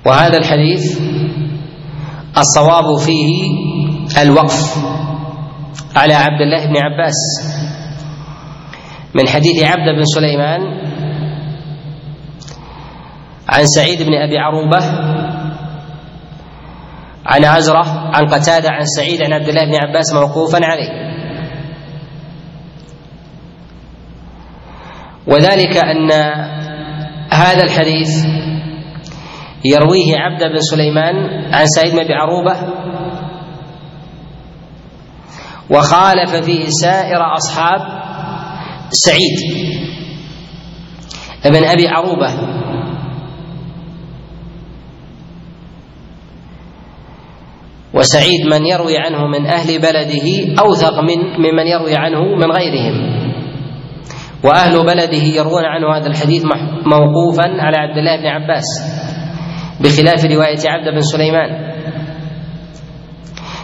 وهذا 0.05 0.37
الحديث 0.37 0.99
الصواب 2.37 2.97
فيه 2.99 3.43
الوقف 4.21 4.77
على 5.95 6.13
عبد 6.13 6.41
الله 6.41 6.65
بن 6.65 6.77
عباس 6.77 7.15
من 9.15 9.27
حديث 9.27 9.63
عبد 9.63 9.97
بن 9.97 10.03
سليمان 10.03 10.61
عن 13.49 13.65
سعيد 13.65 14.01
بن 14.01 14.13
أبي 14.13 14.37
عروبة 14.37 14.83
عن 17.25 17.45
عزرة 17.45 17.83
عن 18.15 18.25
قتادة 18.27 18.69
عن 18.71 18.85
سعيد 18.85 19.21
عن 19.21 19.33
عبد 19.33 19.47
الله 19.47 19.65
بن 19.65 19.75
عباس 19.87 20.13
موقوفا 20.13 20.65
عليه. 20.65 21.13
وذلك 25.27 25.77
أن 25.77 26.11
هذا 27.31 27.63
الحديث 27.63 28.25
يرويه 29.65 30.17
عبد 30.17 30.43
بن 30.43 30.59
سليمان 30.59 31.15
عن 31.53 31.65
سعيد 31.65 31.93
بن 31.93 31.99
أبي 31.99 32.13
عروبة 32.13 32.55
وخالف 35.69 36.35
فيه 36.45 36.65
سائر 36.69 37.35
أصحاب 37.35 37.81
سعيد 38.89 39.37
ابن 41.45 41.63
أبي 41.63 41.87
عروبة. 41.87 42.63
وسعيد 47.93 48.45
من 48.45 48.65
يروي 48.65 48.97
عنه 48.97 49.27
من 49.27 49.45
أهل 49.45 49.81
بلده 49.81 50.55
أوثق 50.59 50.99
من 50.99 51.17
ممن 51.37 51.67
يروي 51.67 51.95
عنه 51.95 52.19
من 52.35 52.51
غيرهم. 52.51 53.23
وأهل 54.43 54.85
بلده 54.85 55.23
يروون 55.23 55.65
عنه 55.65 55.97
هذا 55.97 56.07
الحديث 56.07 56.43
موقوفا 56.85 57.61
على 57.61 57.77
عبد 57.77 57.97
الله 57.97 58.17
بن 58.17 58.27
عباس. 58.27 58.65
بخلاف 59.79 60.25
رواية 60.25 60.59
عبد 60.65 60.93
بن 60.93 61.01
سليمان. 61.01 61.73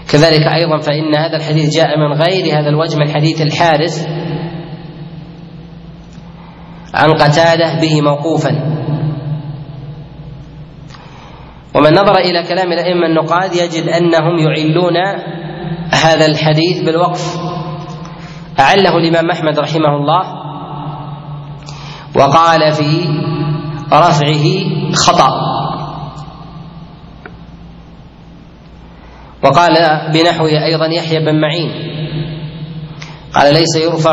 كذلك 0.09 0.47
أيضا 0.47 0.77
فإن 0.77 1.15
هذا 1.15 1.37
الحديث 1.37 1.75
جاء 1.75 1.97
من 1.97 2.13
غير 2.21 2.59
هذا 2.59 2.69
الوجه 2.69 2.97
من 2.97 3.09
حديث 3.09 3.41
الحارث 3.41 4.07
عن 6.93 7.09
قتادة 7.09 7.81
به 7.81 8.01
موقوفا. 8.01 8.49
ومن 11.75 11.91
نظر 11.91 12.17
إلى 12.17 12.43
كلام 12.43 12.71
الأئمة 12.71 13.07
النقاد 13.07 13.55
يجد 13.55 13.87
أنهم 13.87 14.37
يعلون 14.39 14.97
هذا 15.93 16.25
الحديث 16.25 16.81
بالوقف. 16.81 17.37
أعله 18.59 18.97
الإمام 18.97 19.31
أحمد 19.31 19.59
رحمه 19.59 19.95
الله 19.95 20.23
وقال 22.15 22.71
في 22.71 23.07
رفعه 23.93 24.45
خطأ. 24.93 25.48
وقال 29.49 29.73
بنحوه 30.13 30.63
أيضا 30.65 30.85
يحيى 30.85 31.19
بن 31.19 31.41
معين. 31.41 31.71
قال 33.33 33.53
ليس 33.53 33.75
يرفع 33.75 34.11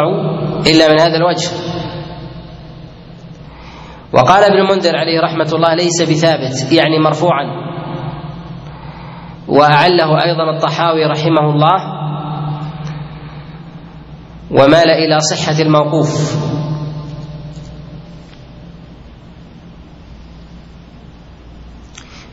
إلا 0.66 0.88
من 0.88 1.00
هذا 1.00 1.16
الوجه. 1.16 1.50
وقال 4.12 4.44
ابن 4.44 4.58
المنذر 4.58 4.96
عليه 4.96 5.20
رحمة 5.20 5.50
الله 5.52 5.74
ليس 5.74 6.02
بثابت 6.02 6.72
يعني 6.72 6.98
مرفوعا. 6.98 7.66
وأعله 9.48 10.24
أيضا 10.24 10.50
الطحاوي 10.56 11.04
رحمه 11.04 11.50
الله. 11.50 11.96
ومال 14.50 14.90
إلى 14.90 15.20
صحة 15.20 15.60
الموقوف. 15.60 16.36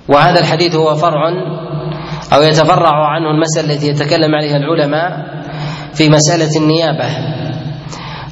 وهذا 0.07 0.39
الحديث 0.39 0.75
هو 0.75 0.95
فرع 0.95 1.29
أو 2.33 2.41
يتفرع 2.41 3.07
عنه 3.09 3.31
المسألة 3.31 3.73
التي 3.73 3.87
يتكلم 3.87 4.35
عليها 4.35 4.57
العلماء 4.57 5.11
في 5.93 6.09
مسألة 6.09 6.49
النيابة 6.57 7.07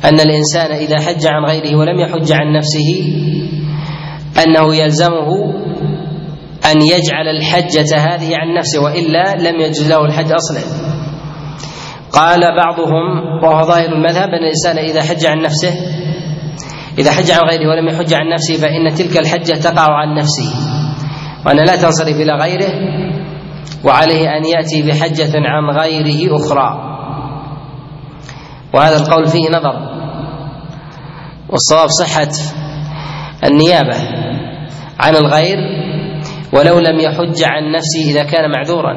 أن 0.05 0.19
الإنسان 0.19 0.71
إذا 0.71 0.99
حج 0.99 1.27
عن 1.27 1.45
غيره 1.45 1.77
ولم 1.77 1.99
يحج 1.99 2.31
عن 2.31 2.53
نفسه 2.57 2.89
أنه 4.43 4.75
يلزمه 4.75 5.29
أن 6.71 6.81
يجعل 6.81 7.27
الحجة 7.37 7.97
هذه 7.97 8.37
عن 8.37 8.53
نفسه 8.57 8.81
وإلا 8.81 9.35
لم 9.35 9.61
يجز 9.61 9.89
له 9.89 10.05
الحج 10.05 10.31
أصلا. 10.31 10.61
قال 12.11 12.39
بعضهم 12.39 13.03
وهو 13.43 13.63
ظاهر 13.63 13.85
المذهب 13.85 14.29
أن 14.29 14.43
الإنسان 14.43 14.77
إذا 14.77 15.01
حج 15.01 15.25
عن 15.25 15.41
نفسه 15.41 15.73
إذا 16.99 17.11
حج 17.11 17.31
عن 17.31 17.39
غيره 17.49 17.69
ولم 17.69 17.87
يحج 17.87 18.13
عن 18.13 18.29
نفسه 18.33 18.57
فإن 18.57 18.93
تلك 18.93 19.17
الحجة 19.17 19.53
تقع 19.53 19.87
عن 19.89 20.17
نفسه 20.17 20.53
وأن 21.45 21.57
لا 21.57 21.75
تنصرف 21.75 22.15
إلى 22.21 22.33
غيره. 22.43 22.71
وعليه 23.85 24.37
أن 24.37 24.45
يأتي 24.45 24.81
بحجة 24.81 25.31
عن 25.35 25.77
غيره 25.77 26.35
أخرى. 26.35 26.91
وهذا 28.73 28.97
القول 28.97 29.27
فيه 29.27 29.49
نظر. 29.49 29.91
والصواب 31.49 31.89
صحة 31.99 32.31
النيابة 33.43 33.97
عن 34.99 35.15
الغير 35.15 35.57
ولو 36.53 36.79
لم 36.79 36.99
يحج 36.99 37.43
عن 37.43 37.71
نفسه 37.71 38.11
إذا 38.11 38.23
كان 38.23 38.51
معذورا 38.51 38.93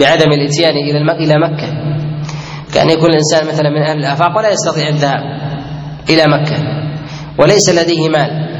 بعدم 0.00 0.32
الإتيان 0.32 0.76
إلى 0.76 1.12
إلى 1.12 1.34
مكة. 1.38 1.68
كأن 2.74 2.90
يكون 2.90 3.10
الإنسان 3.10 3.46
مثلا 3.46 3.70
من 3.70 3.82
أهل 3.82 3.98
الآفاق 3.98 4.36
ولا 4.38 4.50
يستطيع 4.50 4.88
الذهاب 4.88 5.22
إلى 6.10 6.24
مكة 6.26 6.56
وليس 7.38 7.68
لديه 7.70 8.08
مال. 8.08 8.53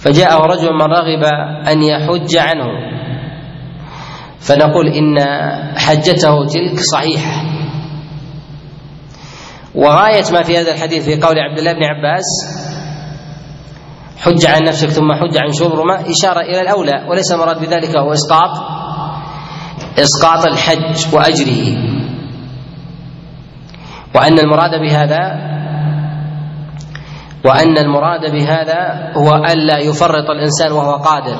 فجاءه 0.00 0.36
رجل 0.36 0.72
من 0.72 0.82
رغب 0.82 1.24
أن 1.68 1.82
يحج 1.82 2.36
عنه. 2.36 2.66
فنقول 4.40 4.86
إن 4.88 5.18
حجته 5.76 6.46
تلك 6.46 6.80
صحيحة. 6.92 7.44
وغاية 9.74 10.24
ما 10.32 10.42
في 10.42 10.58
هذا 10.58 10.72
الحديث 10.72 11.04
في 11.04 11.20
قول 11.20 11.38
عبد 11.38 11.58
الله 11.58 11.72
بن 11.72 11.84
عباس 11.84 12.24
حج 14.18 14.46
عن 14.46 14.62
نفسك 14.62 14.88
ثم 14.88 15.12
حج 15.12 15.36
عن 15.36 15.52
شبرمة 15.52 15.94
إشارة 15.94 16.40
إلى 16.40 16.60
الأولى 16.60 17.06
وليس 17.10 17.32
المراد 17.32 17.60
بذلك 17.60 17.96
هو 17.96 18.12
إسقاط 18.12 18.50
إسقاط 19.98 20.46
الحج 20.46 21.14
وأجره. 21.14 21.90
وأن 24.14 24.38
المراد 24.38 24.70
بهذا 24.80 25.49
وأن 27.44 27.78
المراد 27.78 28.32
بهذا 28.32 29.12
هو 29.16 29.34
ألا 29.34 29.78
يفرط 29.78 30.30
الإنسان 30.30 30.72
وهو 30.72 30.92
قادر. 30.92 31.38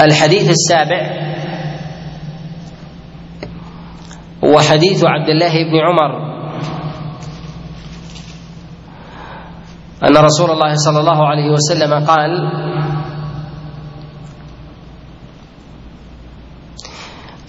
الحديث 0.00 0.50
السابع 0.50 1.00
هو 4.44 4.60
حديث 4.60 5.04
عبد 5.04 5.28
الله 5.28 5.64
بن 5.64 5.76
عمر. 5.76 6.26
أن 10.04 10.16
رسول 10.16 10.50
الله 10.50 10.74
صلى 10.74 11.00
الله 11.00 11.28
عليه 11.28 11.50
وسلم 11.50 12.04
قال 12.04 12.50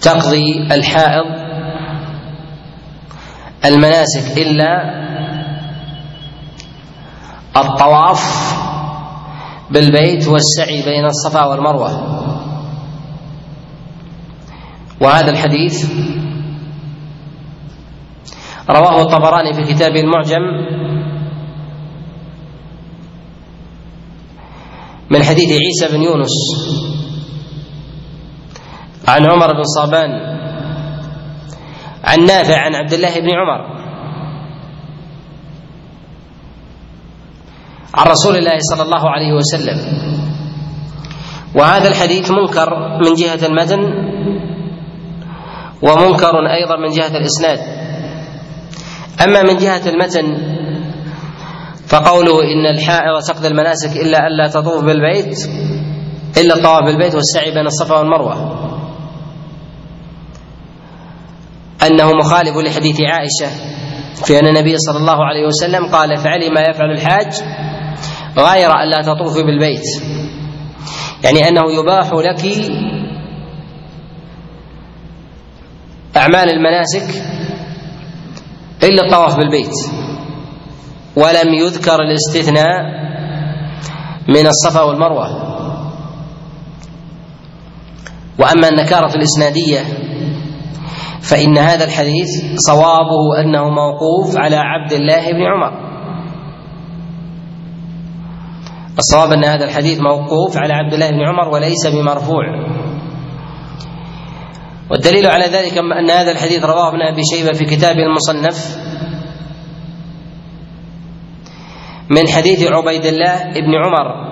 تقضي 0.00 0.68
الحائض 0.72 1.47
المناسك 3.64 4.38
إلا 4.38 4.70
الطواف 7.56 8.22
بالبيت 9.70 10.28
والسعي 10.28 10.82
بين 10.82 11.04
الصفا 11.04 11.44
والمروة. 11.44 11.90
وهذا 15.00 15.30
الحديث 15.30 15.90
رواه 18.70 19.02
الطبراني 19.02 19.52
في 19.54 19.74
كتابه 19.74 20.00
المعجم 20.00 20.42
من 25.10 25.22
حديث 25.22 25.48
عيسى 25.52 25.96
بن 25.96 26.02
يونس 26.02 26.34
عن 29.08 29.26
عمر 29.26 29.52
بن 29.52 29.62
صابان 29.76 30.37
عن 32.04 32.24
نافع 32.24 32.58
عن 32.58 32.74
عبد 32.74 32.92
الله 32.92 33.20
بن 33.20 33.30
عمر. 33.30 33.78
عن 37.94 38.06
رسول 38.06 38.36
الله 38.36 38.58
صلى 38.58 38.82
الله 38.82 39.10
عليه 39.10 39.32
وسلم. 39.32 39.78
وهذا 41.54 41.88
الحديث 41.88 42.30
منكر 42.30 42.98
من 42.98 43.14
جهة 43.14 43.46
المتن 43.46 43.80
ومنكر 45.82 46.34
أيضا 46.46 46.76
من 46.76 46.90
جهة 46.90 47.16
الإسناد. 47.16 47.58
أما 49.24 49.42
من 49.42 49.56
جهة 49.56 49.88
المتن 49.88 50.58
فقوله 51.88 52.36
إن 52.52 52.66
الحائض 52.66 53.22
تقضي 53.28 53.48
المناسك 53.48 53.96
إلا 53.96 54.26
ألا 54.26 54.48
تطوف 54.48 54.84
بالبيت 54.84 55.48
إلا 56.36 56.54
الطواف 56.54 56.84
بالبيت 56.84 57.14
والسعي 57.14 57.50
بين 57.50 57.66
الصفا 57.66 57.98
والمروة. 57.98 58.67
أنه 61.86 62.12
مخالف 62.12 62.56
لحديث 62.56 63.00
عائشة 63.00 63.56
في 64.24 64.38
أن 64.40 64.46
النبي 64.46 64.78
صلى 64.78 64.96
الله 64.96 65.24
عليه 65.24 65.46
وسلم 65.46 65.86
قال 65.86 66.12
افعلي 66.12 66.50
ما 66.50 66.60
يفعل 66.60 66.90
الحاج 66.90 67.32
غير 68.38 68.70
أن 68.70 68.90
لا 68.90 69.02
تطوفي 69.02 69.42
بالبيت. 69.42 69.84
يعني 71.24 71.48
أنه 71.48 71.72
يباح 71.72 72.12
لك 72.12 72.44
أعمال 76.16 76.50
المناسك 76.50 77.22
إلا 78.82 79.06
الطواف 79.06 79.36
بالبيت 79.36 79.74
ولم 81.16 81.54
يذكر 81.54 81.96
الاستثناء 82.00 82.82
من 84.28 84.46
الصفا 84.46 84.82
والمروة. 84.82 85.48
وأما 88.38 88.68
النكارة 88.68 89.14
الإسنادية 89.14 89.80
فإن 91.22 91.58
هذا 91.58 91.84
الحديث 91.84 92.28
صوابه 92.56 93.40
أنه 93.44 93.70
موقوف 93.70 94.36
على 94.36 94.56
عبد 94.56 94.92
الله 94.92 95.32
بن 95.32 95.42
عمر. 95.42 95.88
الصواب 98.98 99.32
أن 99.32 99.44
هذا 99.44 99.64
الحديث 99.64 100.00
موقوف 100.00 100.56
على 100.56 100.74
عبد 100.74 100.92
الله 100.94 101.10
بن 101.10 101.28
عمر 101.28 101.48
وليس 101.48 101.86
بمرفوع. 101.86 102.44
والدليل 104.90 105.26
على 105.26 105.44
ذلك 105.44 105.78
أن 105.78 106.10
هذا 106.10 106.30
الحديث 106.30 106.64
رواه 106.64 106.88
ابن 106.88 107.02
أبي 107.02 107.22
شيبة 107.34 107.52
في 107.52 107.64
كتابه 107.64 108.02
المصنف 108.02 108.78
من 112.10 112.28
حديث 112.28 112.72
عبيد 112.72 113.06
الله 113.06 113.44
بن 113.44 113.74
عمر 113.84 114.28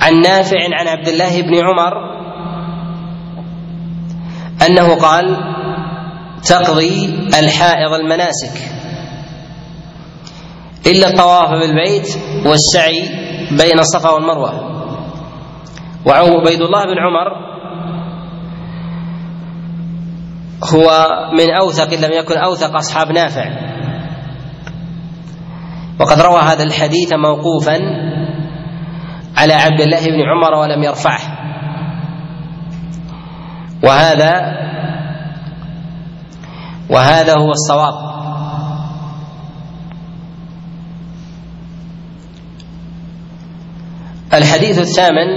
عن 0.00 0.20
نافع 0.20 0.58
عن 0.72 0.88
عبد 0.88 1.08
الله 1.08 1.42
بن 1.42 1.54
عمر 1.64 2.17
أنه 4.66 4.94
قال 4.94 5.36
تقضي 6.48 7.06
الحائض 7.38 7.92
المناسك. 7.92 8.78
إلا 10.86 11.08
الطواف 11.08 11.48
بالبيت 11.50 12.08
والسعي 12.46 13.02
بين 13.50 13.78
الصفا 13.78 14.10
والمروة. 14.10 14.52
وعبيد 16.06 16.60
الله 16.60 16.84
بن 16.84 16.98
عمر 16.98 17.48
هو 20.74 21.08
من 21.32 21.50
أوثق 21.50 21.92
إن 21.92 22.00
لم 22.00 22.12
يكن 22.12 22.38
أوثق 22.38 22.76
أصحاب 22.76 23.12
نافع. 23.12 23.44
وقد 26.00 26.20
روى 26.20 26.40
هذا 26.40 26.62
الحديث 26.62 27.12
موقوفا 27.12 27.78
على 29.36 29.54
عبد 29.54 29.80
الله 29.80 30.06
بن 30.06 30.20
عمر 30.22 30.54
ولم 30.54 30.82
يرفعه. 30.82 31.37
وهذا 33.88 34.32
وهذا 36.90 37.32
هو 37.38 37.50
الصواب. 37.50 38.08
الحديث 44.34 44.78
الثامن 44.78 45.28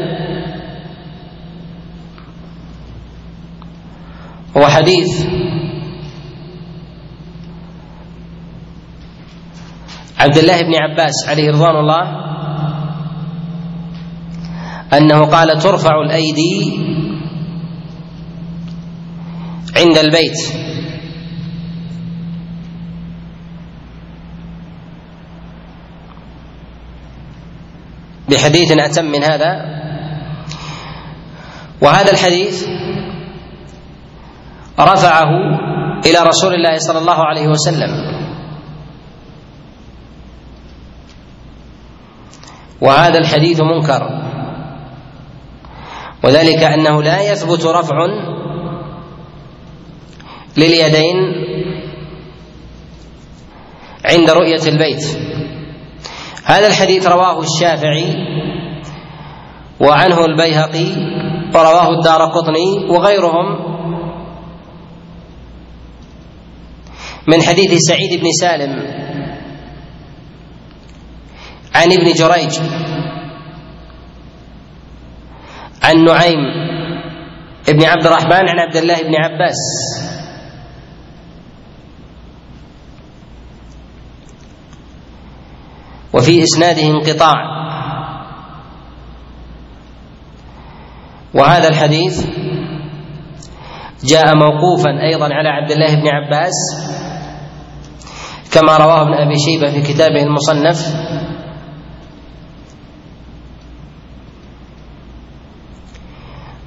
هو 4.57 4.67
حديث 4.67 5.25
عبد 10.19 10.37
الله 10.37 10.61
بن 10.61 10.73
عباس 10.75 11.13
عليه 11.27 11.51
رضوان 11.51 11.75
الله 11.75 12.03
أنه 14.93 15.25
قال 15.25 15.59
ترفع 15.61 16.01
الأيدي 16.05 16.90
عند 19.91 19.99
البيت. 19.99 20.39
بحديث 28.29 28.71
أتم 28.71 29.05
من 29.05 29.23
هذا. 29.23 29.51
وهذا 31.81 32.11
الحديث 32.11 32.67
رفعه 34.79 35.31
إلى 36.05 36.19
رسول 36.23 36.53
الله 36.53 36.77
صلى 36.77 36.99
الله 36.99 37.19
عليه 37.25 37.47
وسلم. 37.47 37.91
وهذا 42.81 43.17
الحديث 43.17 43.59
منكر. 43.61 44.03
وذلك 46.23 46.63
أنه 46.63 47.03
لا 47.03 47.31
يثبت 47.31 47.65
رفع 47.65 47.97
لليدين 50.57 51.17
عند 54.05 54.29
رؤية 54.29 54.63
البيت. 54.67 55.03
هذا 56.45 56.67
الحديث 56.67 57.07
رواه 57.07 57.39
الشافعي 57.39 58.15
وعنه 59.79 60.25
البيهقي 60.25 60.87
ورواه 61.55 61.89
الدار 61.89 62.25
قطني 62.25 62.89
وغيرهم 62.89 63.71
من 67.27 67.41
حديث 67.41 67.71
سعيد 67.77 68.19
بن 68.19 68.31
سالم 68.41 68.71
عن 71.75 71.91
ابن 71.91 72.11
جريج 72.13 72.59
عن 75.83 76.03
نعيم 76.05 76.39
ابن 77.69 77.85
عبد 77.85 78.05
الرحمن 78.07 78.49
عن 78.49 78.59
عبد 78.59 78.75
الله 78.75 79.01
بن 79.01 79.15
عباس 79.15 79.57
وفي 86.13 86.43
إسناده 86.43 86.81
انقطاع. 86.87 87.61
وهذا 91.33 91.67
الحديث 91.67 92.25
جاء 94.03 94.35
موقوفا 94.35 94.91
أيضا 95.01 95.25
على 95.33 95.49
عبد 95.49 95.71
الله 95.71 95.95
بن 95.95 96.07
عباس 96.07 96.53
كما 98.53 98.77
رواه 98.77 99.01
ابن 99.01 99.13
أبي 99.13 99.35
شيبة 99.39 99.71
في 99.71 99.93
كتابه 99.93 100.23
المصنف. 100.23 100.95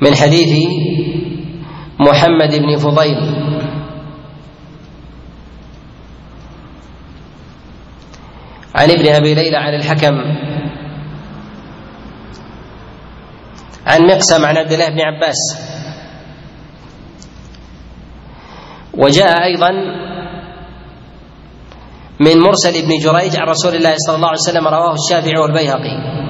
من 0.01 0.15
حديث 0.15 0.69
محمد 2.01 2.55
بن 2.55 2.77
فضيل 2.77 3.44
عن 8.75 8.91
ابن 8.91 9.09
أبي 9.09 9.35
ليلى 9.35 9.57
عن 9.57 9.75
الحكم. 9.75 10.15
عن 13.87 14.01
مقسم 14.07 14.45
عن 14.45 14.57
عبد 14.57 14.73
الله 14.73 14.89
بن 14.89 15.01
عباس. 15.01 15.37
وجاء 18.95 19.45
أيضا 19.45 19.71
من 22.21 22.39
مرسل 22.39 22.77
ابن 22.77 22.89
جريج 22.89 23.37
عن 23.41 23.49
رسول 23.49 23.75
الله 23.75 23.95
صلى 23.97 24.17
الله 24.17 24.29
عليه 24.29 24.39
وسلم 24.39 24.69
رواه 24.69 24.95
الشافعي 24.95 25.41
والبيهقي. 25.43 26.25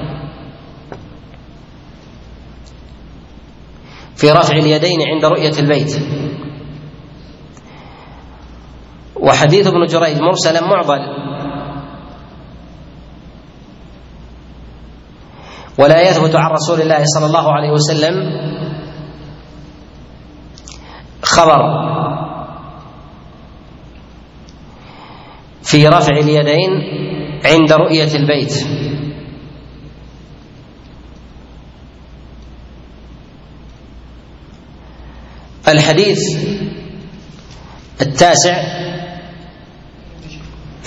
في 4.15 4.31
رفع 4.31 4.57
اليدين 4.57 5.01
عند 5.01 5.25
رؤية 5.25 5.59
البيت. 5.59 5.99
وحديث 9.15 9.67
ابن 9.67 9.85
جريج 9.85 10.17
مرسلا 10.17 10.61
معضل 10.61 11.25
ولا 15.77 16.09
يثبت 16.09 16.35
عن 16.35 16.51
رسول 16.51 16.81
الله 16.81 17.03
صلى 17.05 17.25
الله 17.25 17.51
عليه 17.51 17.71
وسلم 17.71 18.15
خبر 21.23 21.61
في 25.63 25.87
رفع 25.87 26.17
اليدين 26.17 26.71
عند 27.45 27.71
رؤية 27.73 28.15
البيت. 28.15 28.53
الحديث 35.67 36.19
التاسع. 38.01 38.55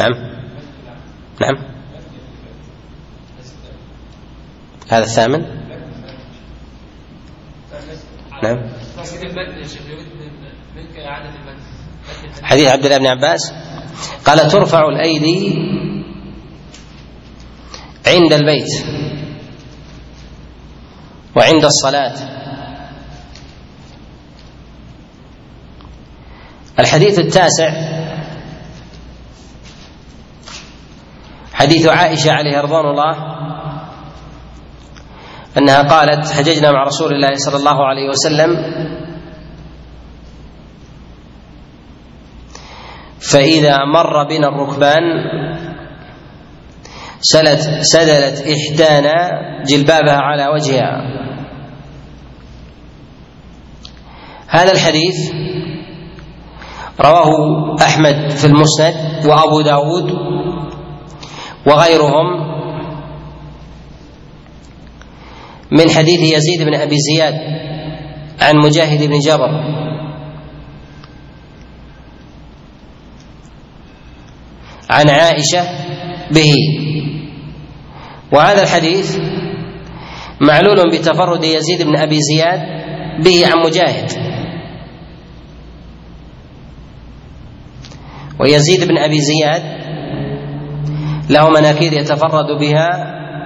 نعم. 0.01 0.15
نعم. 1.41 1.78
هذا 4.89 5.05
الثامن؟ 5.05 5.47
نعم. 8.43 8.59
حديث 12.43 12.67
عبد 12.69 12.85
الله 12.85 12.99
بن 12.99 13.07
عباس. 13.07 13.53
قال 14.25 14.49
ترفع 14.49 14.89
الأيدي 14.89 15.55
عند 18.07 18.33
البيت 18.33 18.87
وعند 21.37 21.65
الصلاة. 21.65 22.15
الحديث 26.79 27.19
التاسع. 27.19 27.71
حديث 31.53 31.87
عائشة 31.87 32.33
عليه 32.33 32.61
رضوان 32.61 32.87
الله. 32.87 33.38
أنها 35.57 35.83
قالت 35.83 36.31
حججنا 36.31 36.73
مع 36.73 36.83
رسول 36.83 37.13
الله 37.13 37.35
صلى 37.35 37.57
الله 37.57 37.85
عليه 37.87 38.09
وسلم. 38.09 38.51
فإذا 43.33 43.77
مر 43.95 44.25
بنا 44.29 44.49
الركبان 44.49 45.03
سلت 47.21 47.61
سدلت 47.81 48.45
إحدانا 48.47 49.15
جلبابها 49.67 50.19
على 50.19 50.47
وجهها. 50.47 51.03
هذا 54.49 54.73
الحديث 54.73 55.17
رواه 57.01 57.31
أحمد 57.83 58.31
في 58.31 58.45
المسند 58.47 59.27
وأبو 59.27 59.61
داود 59.61 60.13
وغيرهم 61.67 62.48
من 65.73 65.91
حديث 65.91 66.21
يزيد 66.21 66.63
بن 66.63 66.75
أبي 66.75 66.97
زياد 66.97 67.35
عن 68.41 68.55
مجاهد 68.57 69.03
بن 69.03 69.19
جبر. 69.19 69.51
عن 74.91 75.11
عائشة 75.11 75.63
به. 76.31 76.55
وهذا 78.33 78.63
الحديث 78.63 79.19
معلول 80.41 80.91
بتفرد 80.93 81.45
يزيد 81.45 81.83
بن 81.83 81.97
أبي 81.99 82.19
زياد 82.21 82.61
به 83.25 83.47
عن 83.47 83.67
مجاهد. 83.67 84.11
ويزيد 88.41 88.89
بن 88.89 88.99
أبي 88.99 89.21
زياد 89.21 89.63
له 91.31 91.49
مناكير 91.51 91.93
يتفرد 91.93 92.61
بها 92.61 92.89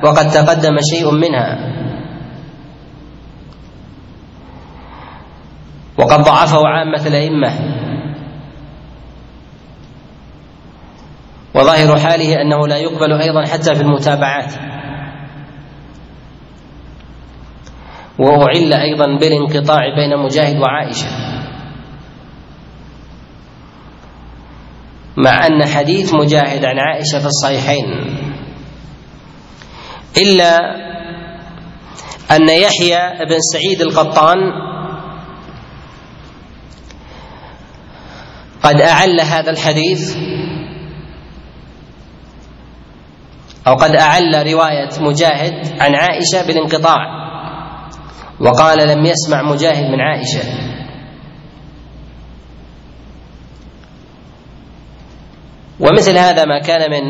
وقد 0.04 0.30
تقدم 0.30 0.76
شيء 0.90 1.10
منها. 1.10 1.81
وقد 5.98 6.20
ضعفه 6.24 6.68
عامة 6.68 7.06
الأئمة. 7.06 7.52
وظاهر 11.54 11.98
حاله 11.98 12.42
أنه 12.42 12.66
لا 12.68 12.76
يقبل 12.76 13.12
أيضا 13.12 13.44
حتى 13.46 13.74
في 13.74 13.80
المتابعات. 13.80 14.52
وأعل 18.18 18.72
أيضا 18.72 19.18
بالانقطاع 19.20 19.80
بين 19.96 20.18
مجاهد 20.24 20.56
وعائشة. 20.60 21.06
مع 25.16 25.46
أن 25.46 25.64
حديث 25.66 26.14
مجاهد 26.14 26.64
عن 26.64 26.78
عائشة 26.78 27.18
في 27.18 27.26
الصحيحين 27.26 27.84
إلا 30.16 30.58
أن 32.30 32.48
يحيى 32.48 33.26
بن 33.28 33.38
سعيد 33.52 33.80
القطان 33.80 34.38
قد 38.62 38.80
أعل 38.80 39.20
هذا 39.20 39.50
الحديث 39.50 40.16
أو 43.66 43.74
قد 43.74 43.96
أعل 43.96 44.52
رواية 44.52 44.88
مجاهد 45.00 45.80
عن 45.80 45.94
عائشة 45.94 46.46
بالانقطاع 46.46 46.98
وقال 48.40 48.88
لم 48.88 49.06
يسمع 49.06 49.42
مجاهد 49.42 49.84
من 49.90 50.00
عائشة. 50.00 50.42
ومثل 55.80 56.18
هذا 56.18 56.44
ما 56.44 56.58
كان 56.58 56.90
من 56.90 57.02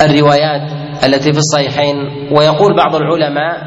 الروايات 0.00 0.72
التي 1.04 1.32
في 1.32 1.38
الصحيحين 1.38 1.96
ويقول 2.38 2.76
بعض 2.76 2.94
العلماء 2.94 3.58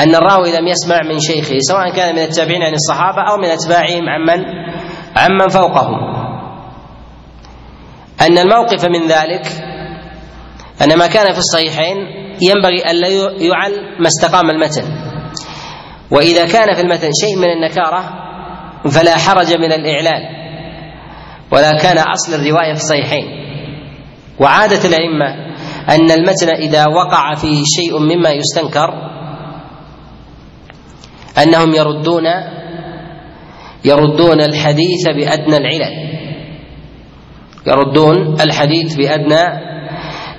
أن 0.00 0.14
الراوي 0.14 0.52
لم 0.58 0.66
يسمع 0.66 0.96
من 1.10 1.18
شيخه 1.18 1.58
سواء 1.58 1.90
كان 1.96 2.14
من 2.14 2.22
التابعين 2.22 2.62
عن 2.62 2.72
الصحابة 2.74 3.22
أو 3.30 3.36
من 3.36 3.44
أتباعهم 3.44 4.08
عمن 4.08 4.44
عمن 5.16 5.48
فوقهم. 5.48 6.17
أن 8.20 8.38
الموقف 8.38 8.84
من 8.84 9.08
ذلك 9.08 9.46
أن 10.82 10.98
ما 10.98 11.06
كان 11.06 11.32
في 11.32 11.38
الصحيحين 11.38 11.96
ينبغي 12.42 12.90
ألا 12.90 13.08
يعل 13.38 13.72
ما 14.00 14.06
استقام 14.06 14.50
المتن. 14.50 14.84
وإذا 16.10 16.46
كان 16.46 16.74
في 16.74 16.80
المتن 16.80 17.10
شيء 17.20 17.36
من 17.36 17.50
النكارة 17.50 18.04
فلا 18.90 19.16
حرج 19.16 19.54
من 19.54 19.72
الإعلان 19.72 20.22
ولا 21.52 21.70
كان 21.82 21.98
أصل 21.98 22.34
الرواية 22.34 22.74
في 22.74 22.80
الصحيحين. 22.80 23.24
وعادة 24.40 24.88
الأئمة 24.88 25.48
أن 25.88 26.10
المتن 26.10 26.48
إذا 26.48 26.86
وقع 26.86 27.34
فيه 27.34 27.62
شيء 27.76 27.98
مما 27.98 28.30
يستنكر 28.30 28.88
أنهم 31.42 31.74
يردون 31.74 32.24
يردون 33.84 34.40
الحديث 34.40 35.08
بأدنى 35.16 35.56
العلل. 35.56 36.17
يردون 37.66 38.40
الحديث 38.40 38.96
بادنى 38.96 39.44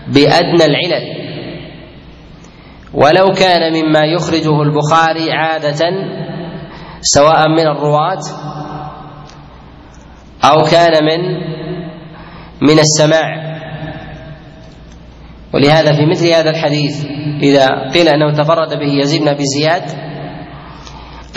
بأدنى 0.08 0.66
العلل. 0.66 1.20
ولو 2.94 3.34
كان 3.34 3.74
مما 3.74 4.00
يخرجه 4.00 4.62
البخاري 4.62 5.32
عادة 5.32 5.80
سواء 7.02 7.50
من 7.50 7.68
الرواة 7.68 8.22
أو 10.44 10.64
كان 10.72 10.94
من 11.06 11.20
من 12.62 12.80
السماع. 12.80 13.50
ولهذا 15.54 15.94
في 15.94 16.06
مثل 16.06 16.28
هذا 16.28 16.50
الحديث 16.50 17.06
إذا 17.44 17.68
قيل 17.94 18.08
أنه 18.08 18.34
تفرد 18.34 18.80
به 18.80 19.02
يزيد 19.02 19.22
بن 19.22 19.28
أبي 19.28 19.44
زياد 19.46 19.84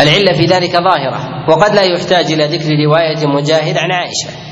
العلة 0.00 0.32
في 0.32 0.44
ذلك 0.44 0.72
ظاهرة 0.72 1.50
وقد 1.50 1.74
لا 1.74 1.82
يحتاج 1.82 2.32
إلى 2.32 2.44
ذكر 2.46 2.68
رواية 2.86 3.26
مجاهد 3.26 3.76
عن 3.78 3.90
عائشة. 3.90 4.51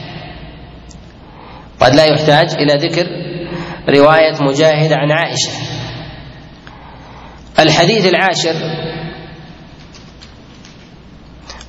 قد 1.80 1.94
لا 1.94 2.04
يحتاج 2.04 2.52
إلى 2.52 2.88
ذكر 2.88 3.06
رواية 3.88 4.42
مجاهد 4.42 4.92
عن 4.92 5.12
عائشة. 5.12 5.52
الحديث 7.58 8.06
العاشر 8.06 8.54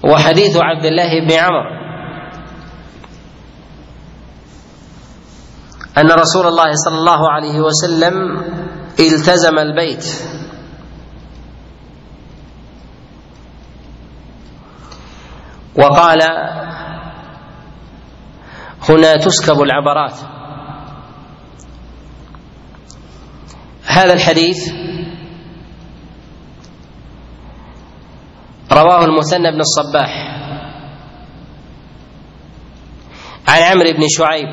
هو 0.06 0.18
حديث 0.18 0.58
عبد 0.58 0.86
الله 0.86 1.20
بن 1.20 1.32
عمرو 1.32 1.82
أن 5.98 6.12
رسول 6.12 6.48
الله 6.48 6.72
صلى 6.72 6.98
الله 6.98 7.32
عليه 7.32 7.60
وسلم 7.60 8.14
التزم 9.00 9.60
البيت. 9.60 10.06
وقال 15.76 16.22
هنا 18.90 19.16
تسكب 19.18 19.62
العبرات. 19.62 20.20
هذا 23.86 24.14
الحديث 24.14 24.58
رواه 28.72 29.06
المثنى 29.06 29.52
بن 29.52 29.60
الصباح 29.60 30.12
عن 33.48 33.62
عمرو 33.62 33.92
بن 33.92 34.04
شعيب 34.10 34.48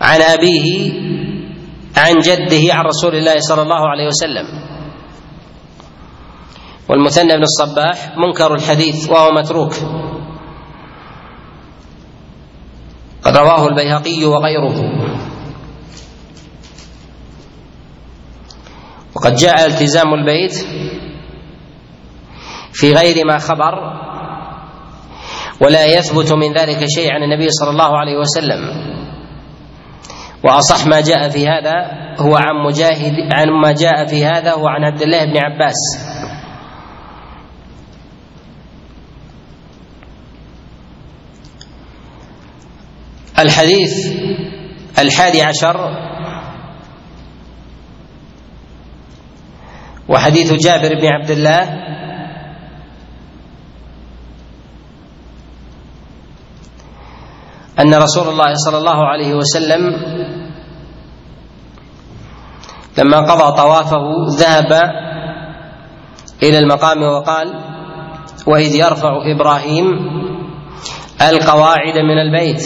عن 0.00 0.20
أبيه 0.22 0.92
عن 1.96 2.14
جده 2.18 2.74
عن 2.74 2.84
رسول 2.84 3.14
الله 3.14 3.38
صلى 3.38 3.62
الله 3.62 3.88
عليه 3.88 4.06
وسلم. 4.06 4.46
والمثنى 6.88 7.36
بن 7.36 7.42
الصباح 7.42 8.16
منكر 8.16 8.54
الحديث 8.54 9.10
وهو 9.10 9.32
متروك. 9.32 9.74
قد 13.22 13.36
رواه 13.36 13.66
البيهقي 13.66 14.24
وغيره. 14.24 14.76
وقد 19.16 19.34
جاء 19.34 19.66
التزام 19.66 20.14
البيت 20.14 20.54
في 22.72 22.92
غير 22.92 23.26
ما 23.26 23.38
خبر 23.38 23.74
ولا 25.60 25.84
يثبت 25.84 26.32
من 26.32 26.52
ذلك 26.52 26.84
شيء 26.94 27.12
عن 27.12 27.22
النبي 27.22 27.48
صلى 27.50 27.70
الله 27.70 27.96
عليه 27.98 28.18
وسلم. 28.18 28.88
وأصح 30.44 30.86
ما 30.86 31.00
جاء 31.00 31.28
في 31.28 31.48
هذا 31.48 31.74
هو 32.20 32.36
عن 32.36 32.54
مجاهد 32.66 33.14
عن 33.32 33.48
ما 33.62 33.72
جاء 33.72 34.06
في 34.06 34.24
هذا 34.24 34.52
هو 34.52 34.68
عن 34.68 34.84
عبد 34.84 35.02
الله 35.02 35.24
بن 35.24 35.36
عباس. 35.36 35.74
الحديث 43.38 43.92
الحادي 44.98 45.42
عشر 45.42 45.76
وحديث 50.08 50.52
جابر 50.52 50.88
بن 51.00 51.06
عبد 51.06 51.30
الله 51.30 51.88
أن 57.80 57.94
رسول 57.94 58.28
الله 58.28 58.54
صلى 58.54 58.78
الله 58.78 59.04
عليه 59.06 59.34
وسلم 59.34 59.82
لما 62.98 63.18
قضى 63.18 63.56
طوافه 63.56 64.02
ذهب 64.38 64.72
إلى 66.42 66.58
المقام 66.58 67.02
وقال 67.02 67.54
وإذ 68.46 68.74
يرفع 68.74 69.12
إبراهيم 69.34 69.86
القواعد 71.22 71.98
من 71.98 72.18
البيت 72.18 72.62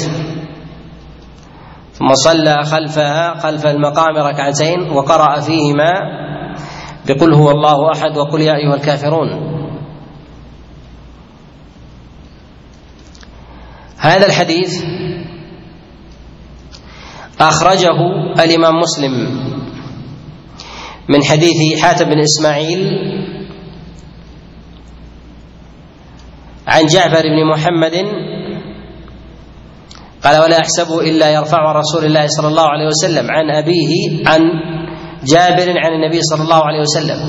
ثم 2.02 2.14
صلى 2.14 2.64
خلفها 2.64 3.38
خلف 3.38 3.66
المقام 3.66 4.16
ركعتين 4.16 4.90
وقرأ 4.90 5.40
فيهما 5.40 5.92
بقل 7.06 7.34
هو 7.34 7.50
الله 7.50 7.92
أحد 7.92 8.16
وقل 8.16 8.40
يا 8.40 8.54
أيها 8.56 8.74
الكافرون. 8.74 9.28
هذا 13.98 14.26
الحديث 14.26 14.84
أخرجه 17.40 17.98
الإمام 18.44 18.74
مسلم 18.74 19.12
من 21.08 21.24
حديث 21.24 21.82
حاتم 21.82 22.04
بن 22.04 22.20
إسماعيل 22.20 22.90
عن 26.66 26.86
جعفر 26.86 27.22
بن 27.22 27.50
محمد 27.52 27.94
قال 30.24 30.42
ولا 30.42 30.58
أحسبه 30.58 31.00
إلا 31.00 31.30
يرفع 31.30 31.72
رسول 31.72 32.04
الله 32.04 32.26
صلى 32.26 32.48
الله 32.48 32.62
عليه 32.62 32.87
وسلم 32.87 33.30
عن 33.30 33.50
أبيه 33.50 34.22
عن 34.26 34.40
جابر 35.24 35.78
عن 35.78 35.92
النبي 35.92 36.20
صلى 36.22 36.42
الله 36.42 36.62
عليه 36.64 36.80
وسلم. 36.80 37.20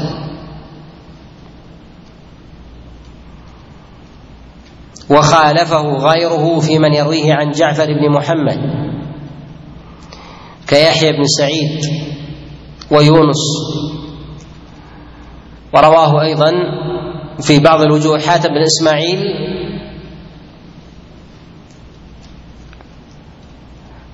وخالفه 5.10 5.97
غيره 5.97 6.60
في 6.60 6.79
من 6.79 6.93
يرويه 6.93 7.34
عن 7.34 7.51
جعفر 7.51 7.86
بن 7.86 8.12
محمد 8.12 8.60
كيحيى 10.67 11.12
بن 11.12 11.23
سعيد 11.38 11.79
ويونس. 12.91 13.43
ورواه 15.73 16.21
أيضا 16.21 16.51
في 17.41 17.60
بعض 17.60 17.82
الوجوه 17.82 18.19
حاتم 18.19 18.49
بن 18.49 18.62
إسماعيل 18.62 19.19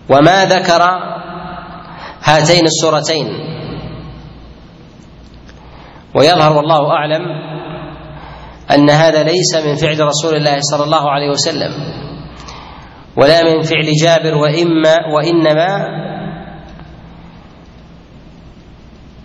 وما 0.10 0.46
ذكر 0.46 0.82
هاتين 2.24 2.66
السورتين. 2.66 3.28
ويظهر 6.16 6.58
والله 6.58 6.92
أعلم 6.92 7.22
أن 8.72 8.90
هذا 8.90 9.24
ليس 9.24 9.56
من 9.66 9.76
فعل 9.76 10.00
رسول 10.00 10.36
الله 10.36 10.58
صلى 10.60 10.84
الله 10.84 11.12
عليه 11.12 11.30
وسلم 11.30 11.72
ولا 13.18 13.44
من 13.44 13.62
فعل 13.62 13.88
جابر 14.02 14.36
وإما 14.38 14.96
وإنما 15.14 15.70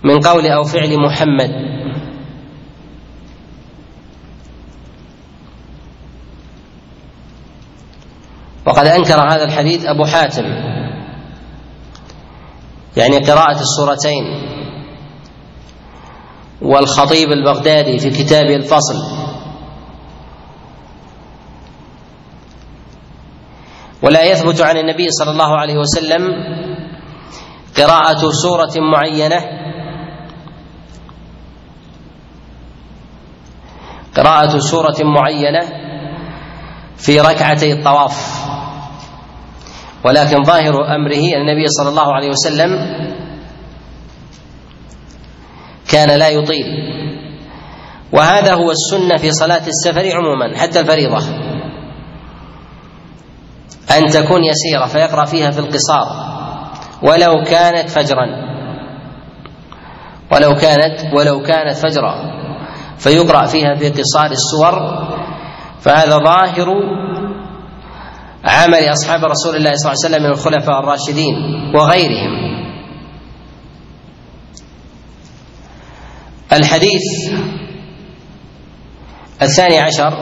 من 0.04 0.20
قول 0.20 0.46
أو 0.46 0.64
فعل 0.64 0.96
محمد. 1.00 1.73
وقد 8.66 8.86
أنكر 8.86 9.20
هذا 9.32 9.44
الحديث 9.44 9.84
أبو 9.84 10.04
حاتم. 10.04 10.44
يعني 12.96 13.18
قراءة 13.18 13.60
السورتين. 13.60 14.24
والخطيب 16.62 17.28
البغدادي 17.28 17.98
في 17.98 18.10
كتابه 18.10 18.56
الفصل. 18.56 19.24
ولا 24.02 24.22
يثبت 24.22 24.60
عن 24.60 24.76
النبي 24.76 25.08
صلى 25.10 25.30
الله 25.30 25.56
عليه 25.58 25.76
وسلم 25.76 26.22
قراءة 27.76 28.30
سورة 28.30 28.72
معينة. 28.92 29.40
قراءة 34.16 34.58
سورة 34.58 34.96
معينة 35.02 35.83
في 36.96 37.20
ركعتي 37.20 37.72
الطواف. 37.72 38.44
ولكن 40.04 40.42
ظاهر 40.44 40.94
أمره 40.96 41.24
أن 41.36 41.40
النبي 41.40 41.66
صلى 41.66 41.88
الله 41.88 42.14
عليه 42.14 42.28
وسلم 42.28 42.70
كان 45.92 46.18
لا 46.18 46.28
يطيل. 46.28 46.66
وهذا 48.12 48.54
هو 48.54 48.70
السنة 48.70 49.16
في 49.16 49.30
صلاة 49.30 49.62
السفر 49.66 50.16
عموما 50.16 50.58
حتى 50.58 50.80
الفريضة. 50.80 51.18
أن 53.96 54.06
تكون 54.06 54.44
يسيرة 54.44 54.86
فيقرأ 54.86 55.24
فيها 55.24 55.50
في 55.50 55.58
القصار. 55.58 56.06
ولو 57.02 57.44
كانت 57.44 57.90
فجرا. 57.90 58.26
ولو 60.32 60.54
كانت 60.54 61.14
ولو 61.14 61.42
كانت 61.42 61.76
فجرا. 61.76 62.14
فيقرأ 62.98 63.46
فيها 63.46 63.74
في 63.74 63.88
قصار 63.88 64.30
السور 64.30 64.74
فهذا 65.84 66.18
ظاهر 66.18 66.68
عمل 68.44 68.92
أصحاب 68.92 69.24
رسول 69.24 69.56
الله 69.56 69.72
صلى 69.74 69.92
الله 69.92 70.00
عليه 70.04 70.08
وسلم 70.08 70.22
من 70.22 70.30
الخلفاء 70.30 70.80
الراشدين 70.80 71.34
وغيرهم. 71.74 72.32
الحديث 76.52 77.02
الثاني 79.42 79.78
عشر 79.78 80.12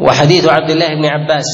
وحديث 0.00 0.48
عبد 0.48 0.70
الله 0.70 0.88
بن 0.88 1.04
عباس. 1.06 1.44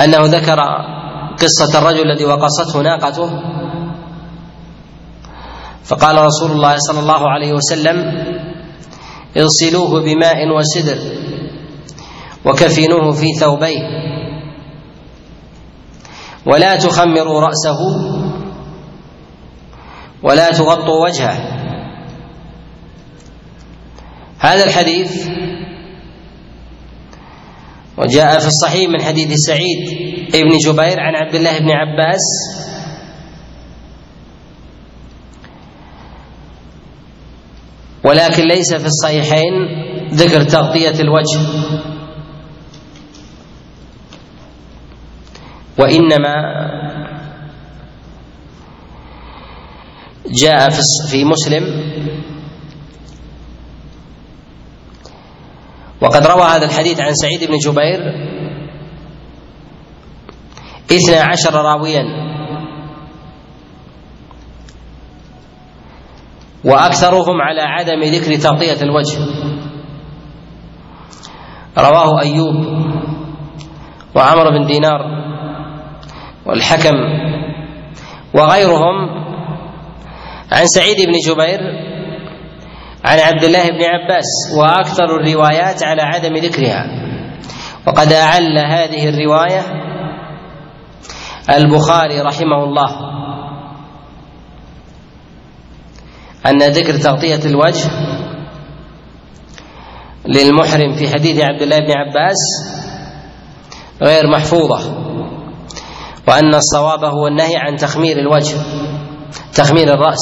أنه 0.00 0.24
ذكر 0.24 0.58
قصة 1.38 1.78
الرجل 1.78 2.10
الذي 2.10 2.24
وقصته 2.24 2.82
ناقته. 2.82 3.30
فقال 5.84 6.16
رسول 6.18 6.50
الله 6.50 6.74
صلى 6.76 7.00
الله 7.00 7.30
عليه 7.30 7.52
وسلم 7.52 7.96
اغسلوه 9.36 10.02
بماء 10.02 10.36
وسدر 10.58 10.98
وكفنوه 12.44 13.12
في 13.12 13.32
ثوبيه. 13.40 13.82
ولا 16.46 16.76
تخمروا 16.76 17.40
رأسه 17.40 17.78
ولا 20.22 20.50
تغطوا 20.50 21.06
وجهه. 21.06 21.38
هذا 24.38 24.64
الحديث 24.64 25.28
وجاء 27.98 28.38
في 28.38 28.46
الصحيح 28.46 28.90
من 28.90 29.02
حديث 29.02 29.32
سعيد 29.32 29.88
بن 30.32 30.56
جبير 30.66 31.00
عن 31.00 31.14
عبد 31.16 31.34
الله 31.34 31.58
بن 31.58 31.70
عباس 31.70 32.24
ولكن 38.04 38.42
ليس 38.42 38.74
في 38.74 38.86
الصحيحين 38.86 39.52
ذكر 40.12 40.42
تغطية 40.42 41.00
الوجه. 41.00 41.40
وإنما 45.78 46.34
جاء 50.26 50.70
في 51.10 51.24
مسلم. 51.24 51.64
وقد 56.00 56.26
روى 56.26 56.42
هذا 56.42 56.64
الحديث 56.66 57.00
عن 57.00 57.14
سعيد 57.14 57.44
بن 57.44 57.56
جبير. 57.56 58.00
اثنا 60.92 61.20
عشر 61.22 61.54
راويا. 61.54 62.23
وأكثرهم 66.64 67.40
على 67.40 67.60
عدم 67.60 68.00
ذكر 68.02 68.34
تغطية 68.34 68.82
الوجه. 68.82 69.18
رواه 71.78 72.20
أيوب 72.20 72.54
وعمر 74.16 74.50
بن 74.50 74.66
دينار 74.66 75.00
والحكم 76.46 76.94
وغيرهم 78.34 79.24
عن 80.52 80.66
سعيد 80.66 80.96
بن 80.96 81.12
جبير 81.28 81.60
عن 83.04 83.18
عبد 83.18 83.44
الله 83.44 83.70
بن 83.70 83.84
عباس 83.84 84.54
وأكثر 84.56 85.04
الروايات 85.04 85.82
على 85.82 86.02
عدم 86.02 86.34
ذكرها. 86.34 86.86
وقد 87.86 88.12
أعل 88.12 88.58
هذه 88.58 89.08
الرواية 89.08 89.62
البخاري 91.50 92.20
رحمه 92.20 92.64
الله. 92.64 93.13
أن 96.46 96.58
ذكر 96.58 96.96
تغطية 96.96 97.40
الوجه 97.46 97.90
للمحرم 100.26 100.92
في 100.92 101.08
حديث 101.08 101.40
عبد 101.44 101.62
الله 101.62 101.78
بن 101.78 101.92
عباس 101.92 102.36
غير 104.02 104.26
محفوظة 104.26 105.04
وأن 106.28 106.54
الصواب 106.54 107.04
هو 107.04 107.26
النهي 107.26 107.56
عن 107.56 107.76
تخمير 107.76 108.18
الوجه 108.18 108.56
تخمير 109.54 109.94
الرأس 109.94 110.20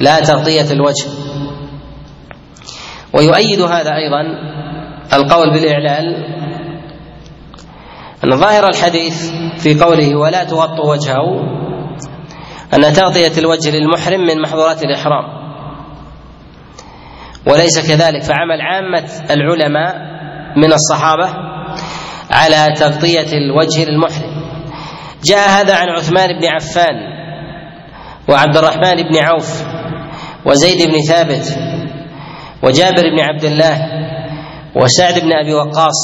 لا 0.00 0.20
تغطية 0.20 0.72
الوجه. 0.72 1.06
ويؤيد 3.14 3.60
هذا 3.60 3.90
أيضا 3.90 4.22
القول 5.12 5.50
بالإعلال 5.50 6.30
أن 8.24 8.36
ظاهر 8.36 8.68
الحديث 8.68 9.30
في 9.58 9.80
قوله 9.80 10.16
ولا 10.16 10.44
تغطوا 10.44 10.90
وجهه 10.92 11.24
أن 12.74 12.92
تغطية 12.92 13.38
الوجه 13.38 13.70
للمحرم 13.70 14.20
من 14.20 14.42
محظورات 14.42 14.82
الإحرام. 14.82 15.24
وليس 17.46 17.88
كذلك 17.88 18.22
فعمل 18.22 18.60
عامة 18.60 19.08
العلماء 19.30 19.96
من 20.56 20.72
الصحابة 20.72 21.28
على 22.30 22.74
تغطية 22.76 23.32
الوجه 23.32 23.84
للمحرم. 23.84 24.40
جاء 25.24 25.48
هذا 25.48 25.76
عن 25.76 25.88
عثمان 25.88 26.38
بن 26.38 26.46
عفان 26.46 26.94
وعبد 28.28 28.56
الرحمن 28.56 28.96
بن 28.96 29.16
عوف 29.18 29.62
وزيد 30.46 30.88
بن 30.88 31.00
ثابت 31.08 31.58
وجابر 32.62 33.02
بن 33.02 33.20
عبد 33.20 33.44
الله 33.44 33.78
وسعد 34.76 35.18
بن 35.18 35.32
أبي 35.32 35.54
وقاص 35.54 36.00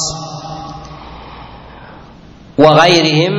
وغيرهم 2.59 3.33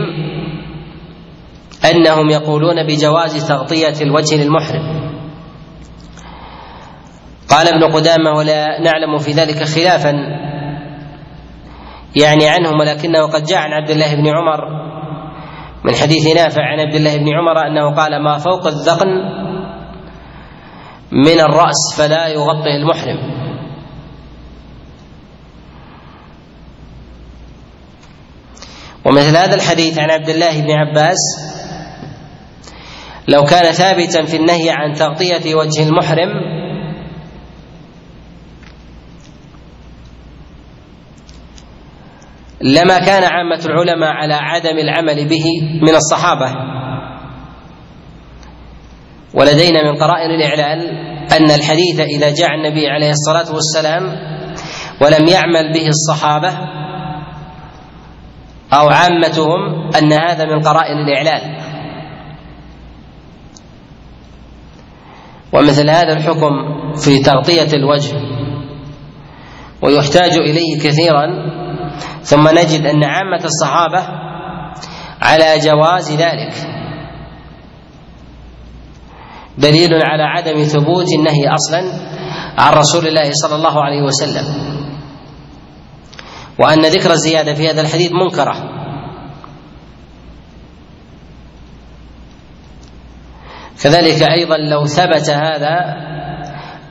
أنهم 1.92 2.30
يقولون 2.30 2.88
بجواز 2.88 3.48
تغطية 3.48 4.02
الوجه 4.02 4.44
للمحرم. 4.44 5.08
قال 7.50 7.68
ابن 7.68 7.84
قدامة 7.84 8.32
ولا 8.38 8.82
نعلم 8.82 9.18
في 9.18 9.32
ذلك 9.32 9.64
خلافا. 9.64 10.14
يعني 12.16 12.48
عنهم 12.50 12.80
ولكنه 12.80 13.28
قد 13.28 13.44
جاء 13.44 13.60
عن 13.60 13.74
عبد 13.74 13.90
الله 13.90 14.16
بن 14.16 14.28
عمر 14.28 14.88
من 15.84 15.96
حديث 15.96 16.36
نافع 16.36 16.62
عن 16.62 16.80
عبد 16.80 16.96
الله 16.96 17.18
بن 17.18 17.28
عمر 17.38 17.68
أنه 17.68 17.96
قال 17.96 18.24
ما 18.24 18.38
فوق 18.38 18.68
الذقن 18.68 19.08
من 21.12 21.40
الرأس 21.40 21.96
فلا 21.98 22.28
يغطي 22.28 22.76
المحرم. 22.82 23.38
ومثل 29.06 29.38
هذا 29.38 29.56
الحديث 29.56 30.00
عن 30.00 30.12
عبد 30.12 30.30
الله 30.30 30.62
بن 30.62 30.72
عباس 30.72 31.18
لو 33.28 33.44
كان 33.44 33.72
ثابتا 33.72 34.26
في 34.26 34.38
النهي 34.38 34.70
عن 34.70 34.94
تغطية 34.94 35.56
وجه 35.56 35.84
المحرم 35.90 36.30
لما 42.62 43.00
كان 43.00 43.24
عامة 43.24 43.66
العلماء 43.66 44.10
على 44.10 44.34
عدم 44.34 44.78
العمل 44.78 45.28
به 45.28 45.46
من 45.82 45.96
الصحابة. 45.96 46.56
ولدينا 49.34 49.92
من 49.92 49.98
قرائن 49.98 50.32
الإعلال 50.32 50.90
أن 51.32 51.52
الحديث 51.52 52.00
إذا 52.00 52.30
جاء 52.30 52.50
النبي 52.56 52.88
عليه 52.88 53.10
الصلاة 53.10 53.56
والسلام 53.56 54.04
ولم 55.02 55.28
يعمل 55.28 55.74
به 55.74 55.88
الصحابة 55.88 56.50
أو 58.74 58.90
عامتهم 58.90 59.90
أن 59.98 60.14
هذا 60.14 60.46
من 60.46 60.62
قرائن 60.64 60.98
الإعلال 60.98 61.67
ومثل 65.54 65.90
هذا 65.90 66.14
الحكم 66.14 66.52
في 66.96 67.20
تغطية 67.24 67.74
الوجه 67.74 68.16
ويحتاج 69.82 70.32
إليه 70.32 70.80
كثيرا 70.80 71.28
ثم 72.22 72.48
نجد 72.48 72.86
أن 72.86 73.04
عامة 73.04 73.46
الصحابة 73.46 74.08
على 75.22 75.60
جواز 75.60 76.12
ذلك. 76.12 76.54
دليل 79.58 79.94
على 79.94 80.24
عدم 80.24 80.64
ثبوت 80.64 81.06
النهي 81.18 81.48
أصلا 81.56 81.92
عن 82.58 82.74
رسول 82.74 83.08
الله 83.08 83.32
صلى 83.32 83.56
الله 83.56 83.84
عليه 83.84 84.02
وسلم 84.02 84.46
وأن 86.60 86.86
ذكر 86.86 87.12
الزيادة 87.12 87.54
في 87.54 87.70
هذا 87.70 87.82
الحديث 87.82 88.12
منكرة. 88.12 88.77
كذلك 93.84 94.24
أيضا 94.24 94.58
لو 94.58 94.86
ثبت 94.86 95.30
هذا 95.30 95.76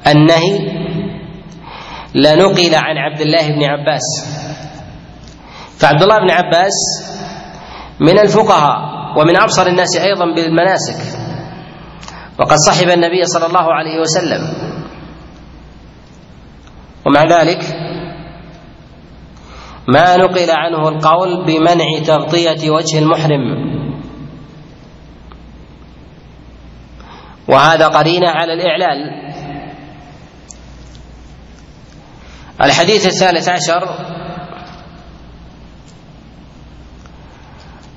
النهي 0.06 0.76
لنقل 2.14 2.74
عن 2.74 2.96
عبد 2.96 3.20
الله 3.20 3.46
بن 3.48 3.64
عباس. 3.64 4.02
فعبد 5.78 6.02
الله 6.02 6.18
بن 6.18 6.30
عباس 6.30 6.72
من 8.00 8.18
الفقهاء 8.18 8.78
ومن 9.18 9.42
أبصر 9.42 9.66
الناس 9.66 9.96
أيضا 9.96 10.34
بالمناسك. 10.34 11.18
وقد 12.38 12.56
صحب 12.56 12.88
النبي 12.88 13.24
صلى 13.24 13.46
الله 13.46 13.72
عليه 13.74 14.00
وسلم. 14.00 14.42
ومع 17.06 17.22
ذلك 17.22 17.62
ما 19.88 20.16
نقل 20.16 20.50
عنه 20.50 20.88
القول 20.88 21.44
بمنع 21.44 21.98
تغطية 22.06 22.70
وجه 22.70 22.98
المحرم. 22.98 23.76
وهذا 27.48 27.88
قرينة 27.88 28.28
على 28.28 28.52
الإعلال 28.52 29.10
الحديث 32.62 33.06
الثالث 33.06 33.48
عشر 33.48 33.88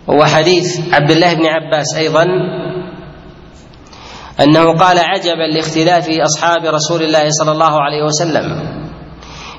هو 0.10 0.26
حديث 0.26 0.93
عبد 0.93 1.12
الله 1.12 1.34
بن 1.34 1.45
عباس 1.45 1.95
أيضا 1.97 2.26
أنه 4.43 4.74
قال 4.74 5.00
عجبا 5.00 5.54
لاختلاف 5.56 6.08
أصحاب 6.10 6.66
رسول 6.66 7.04
الله 7.04 7.30
صلى 7.30 7.52
الله 7.52 7.82
عليه 7.82 8.04
وسلم 8.04 8.45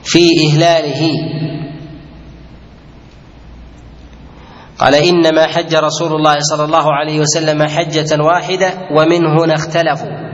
في 0.05 0.18
إهلاله 0.49 1.03
قال 4.80 4.94
إنما 4.94 5.46
حج 5.46 5.74
رسول 5.74 6.12
الله 6.12 6.36
صلى 6.40 6.64
الله 6.64 6.92
عليه 6.92 7.20
وسلم 7.20 7.62
حجة 7.68 8.22
واحدة 8.22 8.72
ومن 8.90 9.26
هنا 9.26 9.54
اختلفوا. 9.54 10.30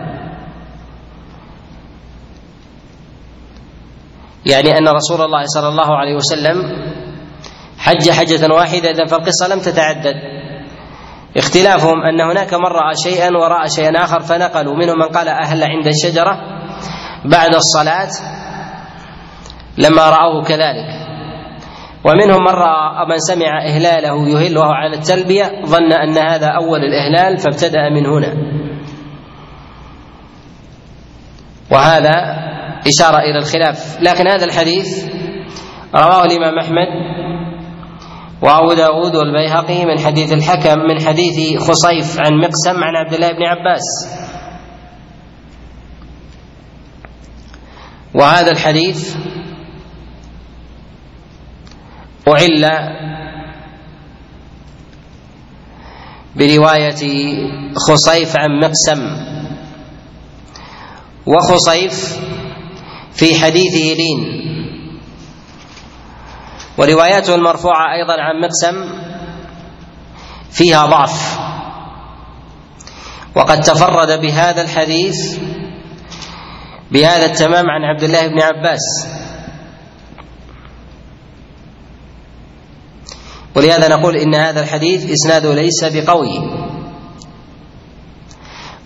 يعني 4.46 4.78
أن 4.78 4.88
رسول 4.88 5.20
الله 5.24 5.42
صلى 5.46 5.68
الله 5.68 5.96
عليه 5.96 6.14
وسلم 6.14 6.56
حج 7.78 8.10
حجة 8.10 8.54
واحدة 8.54 8.90
إذا 8.90 9.06
فالقصة 9.06 9.48
لم 9.48 9.60
تتعدد. 9.60 10.14
اختلافهم 11.36 12.02
أن 12.02 12.20
هناك 12.20 12.54
من 12.54 12.66
رأى 12.66 12.94
شيئا 12.94 13.30
ورأى 13.30 13.68
شيئا 13.68 14.04
آخر 14.04 14.20
فنقلوا. 14.20 14.76
منهم 14.76 14.98
من 14.98 15.08
قال 15.08 15.28
أهل 15.28 15.64
عند 15.64 15.86
الشجرة 15.86 16.36
بعد 17.24 17.54
الصلاة 17.54 18.10
لما 19.78 20.10
رأوه 20.10 20.44
كذلك. 20.44 21.05
ومنهم 22.06 22.40
من 22.44 22.54
رأى 22.54 23.06
من 23.08 23.18
سمع 23.18 23.66
إهلاله 23.68 24.28
يهل 24.28 24.58
وهو 24.58 24.70
على 24.70 24.96
التلبية 24.96 25.62
ظن 25.64 25.92
أن 25.92 26.18
هذا 26.18 26.46
أول 26.46 26.80
الإهلال 26.80 27.38
فابتدأ 27.38 27.88
من 27.90 28.06
هنا. 28.06 28.34
وهذا 31.70 32.14
إشارة 32.86 33.18
إلى 33.18 33.38
الخلاف. 33.38 34.02
لكن 34.02 34.28
هذا 34.28 34.44
الحديث 34.44 35.08
رواه 35.94 36.24
الإمام 36.24 36.58
أحمد 36.58 36.88
وأبو 38.42 38.72
داود 38.72 39.16
والبيهقي 39.16 39.84
من 39.84 39.98
حديث 39.98 40.32
الحكم 40.32 40.78
من 40.78 41.00
حديث 41.00 41.58
خصيف 41.58 42.20
عن 42.20 42.38
مقسم 42.38 42.84
عن 42.84 42.96
عبد 42.96 43.14
الله 43.14 43.32
بن 43.32 43.42
عباس. 43.42 43.84
وهذا 48.14 48.52
الحديث 48.52 49.16
أعل 52.28 52.64
برواية 56.36 57.02
خصيف 57.76 58.36
عن 58.36 58.60
مقسم 58.60 59.16
وخصيف 61.26 62.18
في 63.12 63.34
حديثه 63.34 63.94
لين 63.94 64.46
ورواياته 66.78 67.34
المرفوعة 67.34 67.92
أيضا 67.92 68.12
عن 68.12 68.40
مقسم 68.40 69.06
فيها 70.50 70.86
ضعف 70.86 71.38
وقد 73.34 73.60
تفرد 73.60 74.20
بهذا 74.20 74.62
الحديث 74.62 75.38
بهذا 76.92 77.26
التمام 77.26 77.70
عن 77.70 77.84
عبد 77.84 78.02
الله 78.02 78.26
بن 78.26 78.40
عباس. 78.40 79.08
ولهذا 83.56 83.88
نقول 83.88 84.16
إن 84.16 84.34
هذا 84.34 84.60
الحديث 84.60 85.10
اسناده 85.10 85.54
ليس 85.54 85.84
بقوي. 85.84 86.38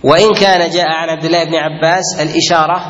وإن 0.03 0.33
كان 0.33 0.69
جاء 0.69 0.85
عن 0.87 1.09
عبد 1.09 1.25
الله 1.25 1.43
بن 1.43 1.55
عباس 1.55 2.19
الإشارة 2.19 2.81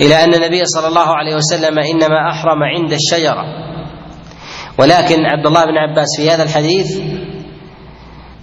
إلى 0.00 0.24
أن 0.24 0.34
النبي 0.34 0.64
صلى 0.64 0.88
الله 0.88 1.16
عليه 1.16 1.34
وسلم 1.36 1.78
إنما 1.78 2.30
أحرم 2.30 2.62
عند 2.62 2.92
الشجرة. 2.92 3.44
ولكن 4.78 5.26
عبد 5.26 5.46
الله 5.46 5.64
بن 5.64 5.76
عباس 5.76 6.08
في 6.16 6.30
هذا 6.30 6.42
الحديث 6.42 6.98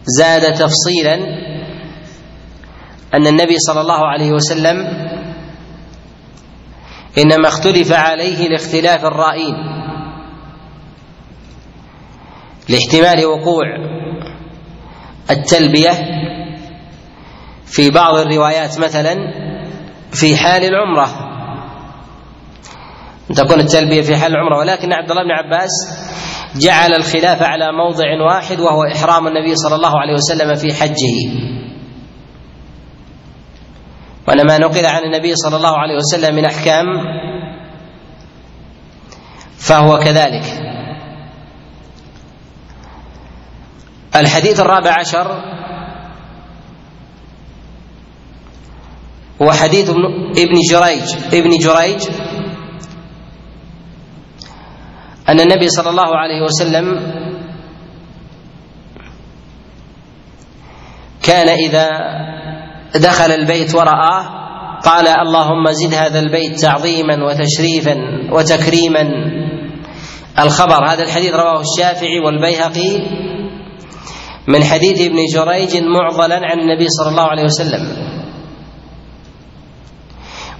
زاد 0.06 0.54
تفصيلا 0.54 1.16
أن 3.14 3.28
النبي 3.28 3.56
صلى 3.58 3.82
الله 3.82 4.08
عليه 4.08 4.32
وسلم 4.32 4.78
إنما 7.18 7.48
اختلف 7.48 7.92
عليه 7.92 8.48
لاختلاف 8.48 9.06
الرائين 9.06 9.56
لاحتمال 12.70 13.26
وقوع 13.26 13.66
التلبية 15.30 15.92
في 17.66 17.90
بعض 17.90 18.16
الروايات 18.16 18.80
مثلا 18.80 19.16
في 20.12 20.38
حال 20.38 20.64
العمرة. 20.64 21.08
تكون 23.36 23.60
التلبية 23.60 24.02
في 24.02 24.18
حال 24.18 24.32
العمرة. 24.32 24.58
ولكن 24.58 24.94
عبد 24.94 25.12
الله 25.12 25.24
بن 25.24 25.32
عباس 25.32 25.70
جعل 26.56 26.94
الخلاف 26.94 27.44
على 27.44 27.72
موضع 27.72 28.06
واحد 28.28 28.60
وهو 28.60 28.84
إحرام 28.84 29.28
النبي 29.28 29.56
صلى 29.56 29.76
الله 29.76 30.00
عليه 30.00 30.14
وسلم 30.14 30.56
في 30.56 30.74
حجه. 30.74 31.50
وان 34.28 34.48
ما 34.48 34.58
نقل 34.58 34.86
عن 34.86 35.04
النبي 35.04 35.36
صلى 35.36 35.56
الله 35.56 35.78
عليه 35.78 35.96
وسلم 35.96 36.36
من 36.36 36.46
أحكام 36.46 36.86
فهو 39.58 39.98
كذلك. 39.98 40.69
الحديث 44.16 44.60
الرابع 44.60 44.92
عشر 44.92 45.44
هو 49.42 49.52
حديث 49.52 49.90
ابن 50.38 50.56
جريج 50.72 51.16
ابن 51.34 51.50
جريج. 51.58 52.10
أن 55.30 55.40
النبي 55.40 55.68
صلى 55.68 55.90
الله 55.90 56.16
عليه 56.16 56.42
وسلم 56.42 56.86
كان 61.24 61.50
إذا 61.50 61.90
دخل 62.96 63.32
البيت 63.32 63.76
ورآه 63.76 64.40
قال 64.86 65.08
اللهم 65.08 65.72
زد 65.72 65.94
هذا 65.94 66.20
البيت 66.20 66.60
تعظيما 66.60 67.26
وتشريفا 67.26 67.96
وتكريما. 68.32 69.04
الخبر 70.40 70.86
هذا 70.88 71.04
الحديث 71.04 71.34
رواه 71.34 71.62
الشافعي 71.62 72.20
والبيهقي. 72.20 73.29
من 74.50 74.64
حديث 74.64 75.02
ابن 75.02 75.18
جريج 75.34 75.78
معضلا 75.78 76.36
عن 76.36 76.60
النبي 76.60 76.88
صلى 76.90 77.10
الله 77.10 77.24
عليه 77.24 77.44
وسلم. 77.44 77.84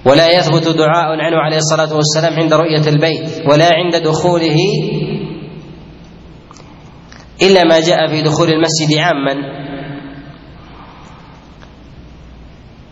ولا 0.04 0.38
يثبت 0.38 0.68
دعاء 0.68 1.08
عنه 1.20 1.36
عليه 1.36 1.56
الصلاة 1.56 1.94
والسلام 1.94 2.32
عند 2.40 2.52
رؤية 2.52 2.88
البيت 2.88 3.46
ولا 3.46 3.70
عند 3.74 3.96
دخوله 3.96 4.56
إلا 7.42 7.64
ما 7.64 7.80
جاء 7.80 8.06
في 8.08 8.22
دخول 8.22 8.48
المسجد 8.48 8.98
عاما. 8.98 9.34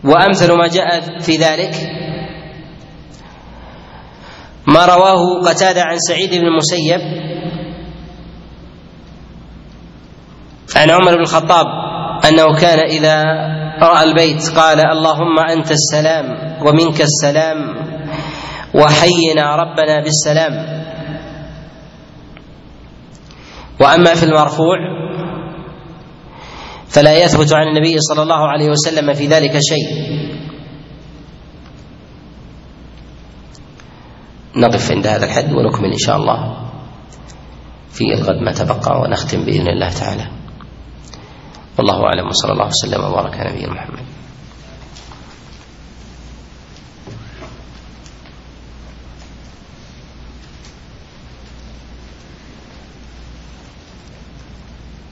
وأمثل 0.03 0.51
ما 0.57 0.67
جاء 0.67 1.19
في 1.19 1.37
ذلك 1.37 1.75
ما 4.67 4.85
رواه 4.85 5.49
قتادة 5.49 5.81
عن 5.83 5.97
سعيد 5.97 6.29
بن 6.29 6.45
المسيب 6.47 7.01
عن 10.75 10.91
عمر 10.91 11.15
بن 11.15 11.21
الخطاب 11.21 11.65
أنه 12.25 12.59
كان 12.61 12.79
إذا 12.79 13.23
رأى 13.81 14.03
البيت 14.03 14.49
قال 14.55 14.79
اللهم 14.79 15.39
أنت 15.39 15.71
السلام 15.71 16.25
ومنك 16.65 17.01
السلام 17.01 17.57
وحينا 18.73 19.55
ربنا 19.55 20.03
بالسلام. 20.03 20.79
وأما 23.81 24.13
في 24.15 24.23
المرفوع 24.23 24.77
فلا 26.87 27.23
يثبت 27.23 27.53
عن 27.53 27.67
النبي 27.67 27.95
صلى 27.99 28.21
الله 28.23 28.47
عليه 28.47 28.69
وسلم 28.69 29.13
في 29.13 29.27
ذلك 29.27 29.57
شيء. 29.59 29.87
نقف 34.55 34.91
عند 34.91 35.07
هذا 35.07 35.25
الحد 35.25 35.53
ونكمل 35.53 35.91
إن 35.91 35.97
شاء 35.97 36.17
الله 36.17 36.57
في 37.91 38.03
الغد 38.13 38.41
ما 38.41 38.51
تبقى 38.51 39.01
ونختم 39.01 39.45
بإذن 39.45 39.67
الله 39.67 39.89
تعالى. 39.89 40.38
والله 41.79 41.97
أعلم 42.05 42.27
وصلى 42.27 42.51
الله 42.51 42.67
وسلم 42.67 43.01
وبارك 43.03 43.39
على 43.39 43.49
نبينا 43.55 43.71
محمد. 43.73 44.18